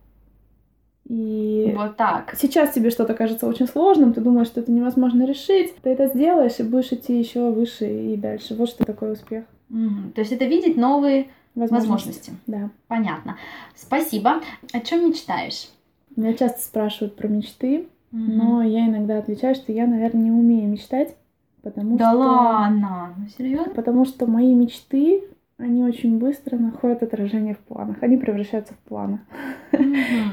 И 1.06 1.74
Вот 1.78 1.96
так. 1.96 2.34
сейчас 2.36 2.72
тебе 2.72 2.90
что-то 2.90 3.14
кажется 3.14 3.48
очень 3.48 3.68
сложным, 3.68 4.14
ты 4.14 4.22
думаешь, 4.22 4.48
что 4.48 4.62
это 4.62 4.72
невозможно 4.72 5.26
решить, 5.28 5.76
ты 5.84 5.92
это 5.92 6.08
сделаешь 6.08 6.60
и 6.60 6.64
будешь 6.64 6.92
идти 6.92 7.20
еще 7.20 7.52
выше 7.52 7.88
и 8.14 8.18
дальше. 8.18 8.56
Вот 8.56 8.70
что 8.70 8.84
такое 8.84 9.14
успех. 9.14 9.46
Мгм. 9.70 10.12
То 10.14 10.22
есть 10.22 10.32
это 10.34 10.46
видеть 10.46 10.76
новые 10.76 11.28
возможности. 11.58 12.32
Да. 12.48 12.70
Понятно. 12.88 13.38
Спасибо. 13.76 14.42
О 14.74 14.80
чем 14.80 15.10
мечтаешь? 15.10 15.70
Меня 16.16 16.34
часто 16.34 16.62
спрашивают 16.62 17.16
про 17.16 17.28
мечты, 17.28 17.88
Мгм. 18.12 18.38
но 18.38 18.64
я 18.64 18.88
иногда 18.88 19.18
отвечаю, 19.18 19.54
что 19.56 19.72
я, 19.72 19.86
наверное, 19.86 20.24
не 20.24 20.32
умею 20.32 20.70
мечтать, 20.70 21.16
потому 21.62 21.98
Да 21.98 22.10
что... 22.12 22.18
ладно, 22.20 23.14
ну 23.18 23.26
серьезно? 23.38 23.74
Потому 23.74 24.06
что 24.06 24.26
мои 24.26 24.54
мечты, 24.56 25.24
они 25.58 25.84
очень 25.84 26.18
быстро 26.18 26.58
находят 26.58 27.04
отражение 27.04 27.54
в 27.56 27.60
планах. 27.60 27.98
Они 28.02 28.16
превращаются 28.18 28.74
в 28.74 28.78
планы. 28.88 29.20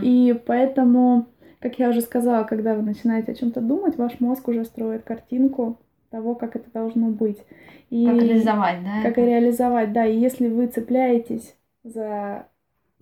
И 0.03 0.39
поэтому, 0.47 1.27
как 1.61 1.79
я 1.79 1.91
уже 1.91 2.01
сказала, 2.01 2.45
когда 2.45 2.75
вы 2.75 2.83
начинаете 2.83 3.33
о 3.33 3.35
чем-то 3.35 3.61
думать, 3.61 3.97
ваш 3.99 4.21
мозг 4.21 4.47
уже 4.49 4.65
строит 4.65 5.03
картинку 5.05 5.79
того, 6.15 6.37
как 6.37 6.55
это 6.55 6.71
должно 6.73 7.09
быть. 7.09 7.39
И 7.91 8.07
Как 8.07 8.21
реализовать, 8.23 8.85
да? 8.85 9.03
как 9.03 9.19
это? 9.19 9.27
реализовать, 9.27 9.93
да. 9.93 10.07
И 10.07 10.17
если 10.17 10.47
вы 10.49 10.69
цепляетесь 10.69 11.57
за 11.83 12.47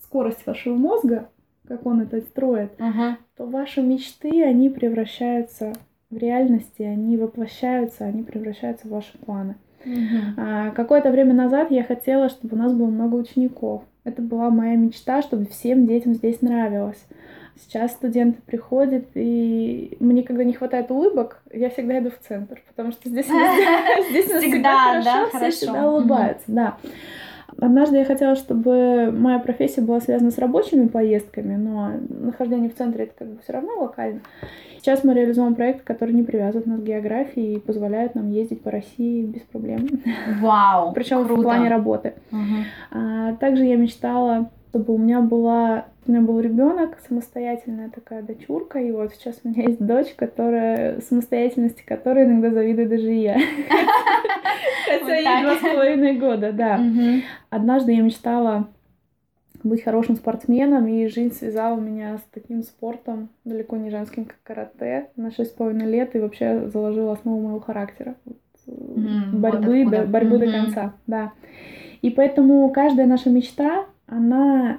скорость 0.03 0.47
вашего 0.47 0.75
мозга, 0.77 1.29
как 1.69 1.85
он 1.85 2.01
это 2.01 2.23
строит, 2.23 2.73
Ага. 2.79 3.19
то 3.37 3.45
ваши 3.45 3.83
мечты, 3.83 4.43
они 4.43 4.71
превращаются 4.71 5.75
в 6.09 6.17
реальности, 6.17 6.83
они 6.83 7.19
воплощаются, 7.19 8.07
они 8.07 8.23
превращаются 8.23 8.89
в 8.89 8.91
ваши 8.91 9.19
планы. 9.19 9.57
Мгм. 9.85 10.35
А, 10.39 10.71
Какое-то 10.71 11.11
время 11.11 11.35
назад 11.35 11.71
я 11.71 11.85
хотела, 11.85 12.31
чтобы 12.31 12.57
у 12.57 12.59
нас 12.59 12.73
было 12.73 12.87
много 12.87 13.17
учеников. 13.17 13.83
Это 14.05 14.21
была 14.21 14.51
моя 14.51 14.77
мечта, 14.77 15.23
чтобы 15.23 15.47
всем 15.47 15.87
детям 15.87 16.15
здесь 16.15 16.43
нравилось. 16.43 17.07
Сейчас 17.57 17.93
студенты 17.93 18.41
приходят, 18.43 19.05
и 19.15 19.97
мне, 20.01 20.23
когда 20.23 20.43
не 20.43 20.55
хватает 20.55 20.91
улыбок, 20.91 21.43
я 21.53 21.69
всегда 21.71 21.99
иду 21.99 22.11
в 22.11 22.27
центр, 22.27 22.61
потому 22.69 22.93
что 22.93 23.09
здесь, 23.09 23.27
здесь 24.11 24.25
Всегда, 24.25 24.41
всегда 24.41 25.03
да, 25.03 25.27
хорошо, 25.29 25.39
все 25.39 25.51
всегда 25.51 25.91
улыбаются, 25.91 26.45
да. 26.47 26.79
Однажды 27.61 27.99
я 27.99 28.05
хотела, 28.05 28.35
чтобы 28.35 29.13
моя 29.13 29.39
профессия 29.39 29.83
была 29.83 30.01
связана 30.01 30.31
с 30.31 30.39
рабочими 30.39 30.89
поездками, 30.89 31.57
но 31.57 31.93
нахождение 32.09 32.71
в 32.71 32.75
центре 32.75 33.05
это 33.05 33.13
как 33.19 33.29
бы 33.29 33.43
все 33.43 33.53
равно 33.53 33.83
локально. 33.83 34.21
Сейчас 34.83 35.05
мы 35.05 35.15
реализуем 35.15 35.55
проект, 35.55 35.85
который 35.85 36.13
не 36.13 36.25
привязывает 36.25 36.67
нас 36.67 36.81
к 36.81 36.83
географии 36.83 37.53
и 37.53 37.61
позволяет 37.61 38.17
нам 38.17 38.31
ездить 38.31 38.63
по 38.63 38.73
России 38.73 39.25
без 39.25 39.43
проблем. 39.43 39.89
Вау. 40.41 40.93
Причем 40.95 41.23
в 41.23 41.41
плане 41.41 41.69
работы. 41.69 42.15
А, 42.91 43.35
также 43.37 43.65
я 43.65 43.77
мечтала, 43.77 44.51
чтобы 44.71 44.95
у 44.95 44.99
меня 44.99 45.21
была 45.21 45.85
у 46.05 46.11
меня 46.11 46.21
был 46.21 46.41
ребенок, 46.41 46.99
самостоятельная 47.07 47.89
такая 47.89 48.23
дочурка, 48.23 48.81
и 48.81 48.91
вот 48.91 49.13
сейчас 49.15 49.39
у 49.45 49.49
меня 49.49 49.63
есть 49.69 49.87
дочь, 49.87 50.13
которая 50.17 51.01
самостоятельности 51.01 51.85
которой 51.87 52.25
иногда 52.25 52.51
завидую 52.51 52.89
даже 52.89 53.13
я. 53.13 53.35
Хотя 54.89 55.15
ей 55.15 55.45
два 55.45 55.55
с 55.55 55.61
половиной 55.61 56.17
года, 56.19 56.51
да. 56.51 56.81
Однажды 57.51 57.93
я 57.93 58.03
мечтала 58.03 58.67
быть 59.63 59.83
хорошим 59.83 60.17
спортсменом, 60.17 60.87
и 60.87 61.07
жизнь 61.07 61.35
связала 61.35 61.79
меня 61.79 62.19
с 62.19 62.23
таким 62.33 62.63
спортом, 62.63 63.29
далеко 63.45 63.77
не 63.77 63.91
женским, 63.91 64.25
как 64.25 64.37
карате, 64.43 65.09
на 65.17 65.29
6,5 65.29 65.73
лет, 65.87 66.15
и 66.15 66.21
вообще 66.21 66.69
заложила 66.69 67.13
основу 67.13 67.41
моего 67.41 67.61
характера. 67.61 68.15
Mm, 68.67 69.33
борьбы, 69.33 69.85
вот 69.85 69.91
до, 69.91 70.07
борьбы 70.07 70.37
mm-hmm. 70.37 70.47
до 70.47 70.53
конца, 70.53 70.93
да. 71.07 71.33
И 72.01 72.11
поэтому 72.11 72.69
каждая 72.71 73.07
наша 73.07 73.31
мечта, 73.31 73.87
она 74.07 74.79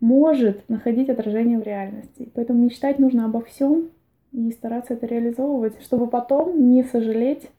может 0.00 0.68
находить 0.68 1.08
отражение 1.08 1.58
в 1.58 1.62
реальности. 1.62 2.30
Поэтому 2.34 2.64
мечтать 2.64 2.98
нужно 2.98 3.24
обо 3.24 3.42
всем 3.42 3.88
и 4.32 4.50
стараться 4.52 4.94
это 4.94 5.06
реализовывать, 5.06 5.82
чтобы 5.82 6.06
потом 6.06 6.70
не 6.70 6.84
сожалеть 6.84 7.50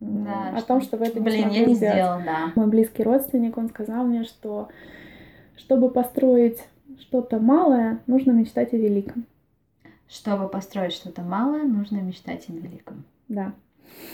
да, 0.00 0.54
о 0.56 0.62
том, 0.62 0.80
что 0.80 0.96
вы 0.96 1.06
это 1.06 1.20
блин, 1.20 1.48
не 1.48 1.56
я 1.56 1.64
не 1.66 1.74
сделала, 1.74 2.22
да. 2.24 2.52
Мой 2.54 2.68
близкий 2.68 3.02
родственник, 3.02 3.56
он 3.58 3.68
сказал 3.68 4.04
мне, 4.04 4.24
что 4.24 4.68
чтобы 5.58 5.90
построить 5.90 6.58
что-то 7.00 7.38
малое, 7.38 8.00
нужно 8.06 8.30
мечтать 8.30 8.72
о 8.72 8.76
великом. 8.76 9.26
Чтобы 10.08 10.48
построить 10.48 10.92
что-то 10.92 11.22
малое, 11.22 11.64
нужно 11.64 11.98
мечтать 11.98 12.48
о 12.48 12.52
великом. 12.52 13.04
Да. 13.28 13.52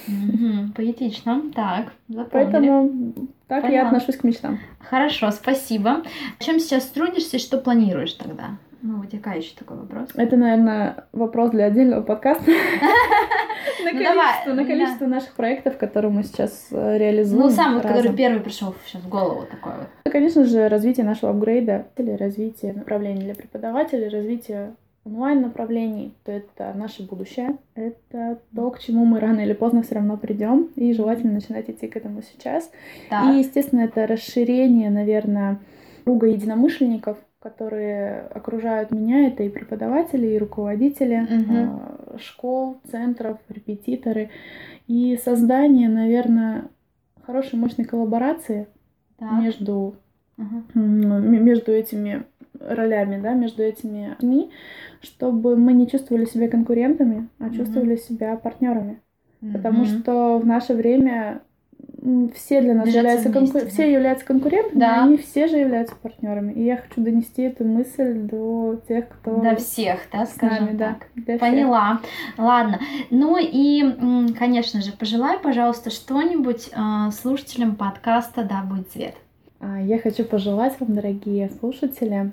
Угу, 0.09 0.73
поэтично. 0.75 1.43
Так, 1.55 1.93
запомнили. 2.09 2.27
Поэтому 2.31 3.13
так 3.47 3.63
Поняла. 3.63 3.81
я 3.81 3.87
отношусь 3.87 4.17
к 4.17 4.25
мечтам. 4.25 4.59
Хорошо, 4.81 5.31
спасибо. 5.31 6.03
Чем 6.41 6.59
сейчас 6.59 6.87
трудишься 6.87 7.37
и 7.37 7.41
что 7.41 7.59
планируешь 7.59 8.13
тогда? 8.15 8.59
Ну, 8.87 8.99
вытекающий 8.99 9.57
такой 9.59 9.78
вопрос. 9.78 10.11
Это, 10.14 10.37
наверное, 10.37 11.07
вопрос 11.12 11.53
для 11.53 11.64
отдельного 11.64 12.03
подкаста. 12.03 12.45
На 13.82 13.93
ну, 13.93 13.99
количество, 13.99 14.53
на 14.53 14.64
количество 14.64 15.07
наших 15.07 15.35
проектов, 15.35 15.78
которые 15.78 16.11
мы 16.11 16.22
сейчас 16.22 16.68
э, 16.70 16.99
реализуем. 16.99 17.45
Ну, 17.45 17.51
самый, 17.51 17.80
который 17.80 18.14
первый 18.14 18.41
пришел 18.41 18.74
сейчас 18.85 19.03
в 19.03 19.09
голову 19.09 19.47
такой 19.51 19.72
вот. 19.78 20.12
Конечно 20.12 20.45
же, 20.45 20.68
развитие 20.68 21.05
нашего 21.05 21.32
апгрейда, 21.32 21.87
или 21.97 22.12
развитие 22.12 22.72
направлений 22.72 23.22
для 23.22 23.35
преподавателей, 23.35 24.09
развитие 24.09 24.74
онлайн-направлений, 25.05 26.14
то 26.24 26.32
это 26.32 26.72
наше 26.74 27.05
будущее. 27.05 27.57
Это 27.74 28.39
то, 28.55 28.70
к 28.70 28.80
чему 28.80 29.05
мы 29.05 29.20
рано 29.20 29.41
или 29.41 29.55
поздно 29.55 29.82
все 29.82 29.97
равно 29.97 30.16
придем. 30.16 30.70
И 30.76 30.93
желательно 30.93 31.32
начинать 31.32 31.68
идти 31.70 31.89
к 31.89 31.97
этому 31.97 32.22
сейчас. 32.22 32.70
Так. 33.09 33.35
И, 33.35 33.39
естественно, 33.39 33.80
это 33.80 34.07
расширение, 34.07 34.91
наверное, 34.91 35.59
круга 36.05 36.26
единомышленников, 36.26 37.18
которые 37.45 38.21
окружают 38.35 38.91
меня. 38.91 39.29
Это 39.29 39.43
и 39.43 39.51
преподаватели, 39.51 40.29
и 40.29 40.39
руководители 40.39 41.21
угу. 41.21 42.19
школ, 42.19 42.79
центров, 42.91 43.37
репетиторы. 43.51 44.31
И 44.87 45.19
создание, 45.23 45.91
наверное, 45.91 46.65
хорошей, 47.23 47.59
мощной 47.59 47.85
коллаборации 47.85 48.67
так. 49.19 49.43
между, 49.43 49.95
угу. 50.39 50.63
между 50.75 51.71
этими 51.71 52.25
ролями, 52.59 53.21
да, 53.21 53.35
между 53.35 53.63
этими 53.63 54.17
людьми, 54.21 54.51
чтобы 55.03 55.55
мы 55.57 55.75
не 55.75 55.87
чувствовали 55.87 56.25
себя 56.25 56.49
конкурентами, 56.49 57.29
а 57.39 57.51
чувствовали 57.51 57.97
mm-hmm. 57.97 58.09
себя 58.09 58.37
партнерами. 58.37 59.01
Потому 59.53 59.85
что 59.85 60.39
в 60.39 60.47
наше 60.47 60.73
время 60.73 61.43
все 62.35 62.61
для 62.61 62.75
нас 62.75 62.89
являются, 62.89 63.33
конку... 63.33 63.61
да. 63.61 63.67
все 63.67 63.91
являются 63.91 64.27
конкурентами, 64.27 64.79
да. 64.79 65.05
они 65.05 65.17
все 65.17 65.47
же 65.47 65.57
являются 65.57 65.97
партнерами. 65.97 66.53
И 66.53 66.63
я 66.63 66.77
хочу 66.77 67.01
донести 67.01 67.43
эту 67.43 67.65
мысль 67.65 68.15
до 68.15 68.79
тех, 68.87 69.09
кто... 69.09 69.41
До 69.41 69.57
всех, 69.57 70.01
да, 70.13 70.27
скажем 70.27 70.67
нами, 70.67 70.77
так. 70.77 71.07
Да, 71.17 71.39
Поняла. 71.39 71.99
Всех. 71.99 72.39
Ладно. 72.39 72.81
Ну 73.11 73.39
и, 73.41 74.33
конечно 74.39 74.83
же, 74.83 74.93
пожелай, 74.93 75.39
пожалуйста, 75.39 75.91
что-нибудь 75.91 76.71
э, 76.73 77.11
слушателям 77.11 77.77
подкаста 77.77 78.45
«Да, 78.45 78.63
будет 78.63 78.91
свет». 78.91 79.15
А, 79.61 79.81
я 79.81 79.99
хочу 79.99 80.25
пожелать 80.25 80.79
вам, 80.81 80.95
дорогие 80.95 81.49
слушатели, 81.59 82.33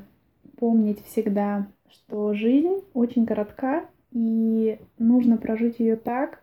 помнить 0.58 1.02
всегда, 1.06 1.68
что 1.90 2.34
жизнь 2.34 2.82
очень 2.94 3.26
коротка, 3.26 3.86
и 4.12 4.78
нужно 4.98 5.38
прожить 5.38 5.80
ее 5.80 5.96
так, 5.96 6.41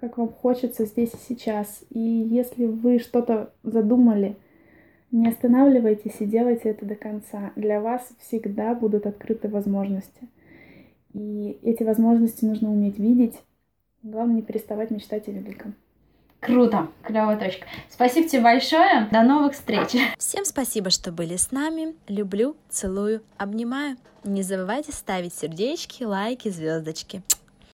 как 0.00 0.16
вам 0.16 0.30
хочется 0.30 0.86
здесь 0.86 1.12
и 1.12 1.28
сейчас. 1.28 1.82
И 1.90 2.00
если 2.00 2.66
вы 2.66 2.98
что-то 2.98 3.52
задумали, 3.62 4.36
не 5.10 5.28
останавливайтесь 5.28 6.16
и 6.20 6.24
делайте 6.24 6.70
это 6.70 6.86
до 6.86 6.94
конца. 6.94 7.52
Для 7.54 7.80
вас 7.80 8.08
всегда 8.18 8.74
будут 8.74 9.06
открыты 9.06 9.48
возможности. 9.48 10.28
И 11.12 11.58
эти 11.62 11.82
возможности 11.82 12.44
нужно 12.44 12.70
уметь 12.70 12.98
видеть. 12.98 13.34
Главное 14.02 14.36
не 14.36 14.42
переставать 14.42 14.90
мечтать 14.90 15.28
о 15.28 15.32
великом. 15.32 15.74
Круто, 16.40 16.88
клевая 17.02 17.38
точка. 17.38 17.66
Спасибо 17.90 18.26
тебе 18.26 18.40
большое. 18.40 19.08
До 19.12 19.22
новых 19.22 19.52
встреч. 19.52 19.94
Всем 20.16 20.46
спасибо, 20.46 20.88
что 20.88 21.12
были 21.12 21.36
с 21.36 21.52
нами. 21.52 21.94
Люблю, 22.08 22.56
целую, 22.70 23.20
обнимаю. 23.36 23.98
Не 24.24 24.42
забывайте 24.42 24.92
ставить 24.92 25.34
сердечки, 25.34 26.04
лайки, 26.04 26.48
звездочки. 26.48 27.22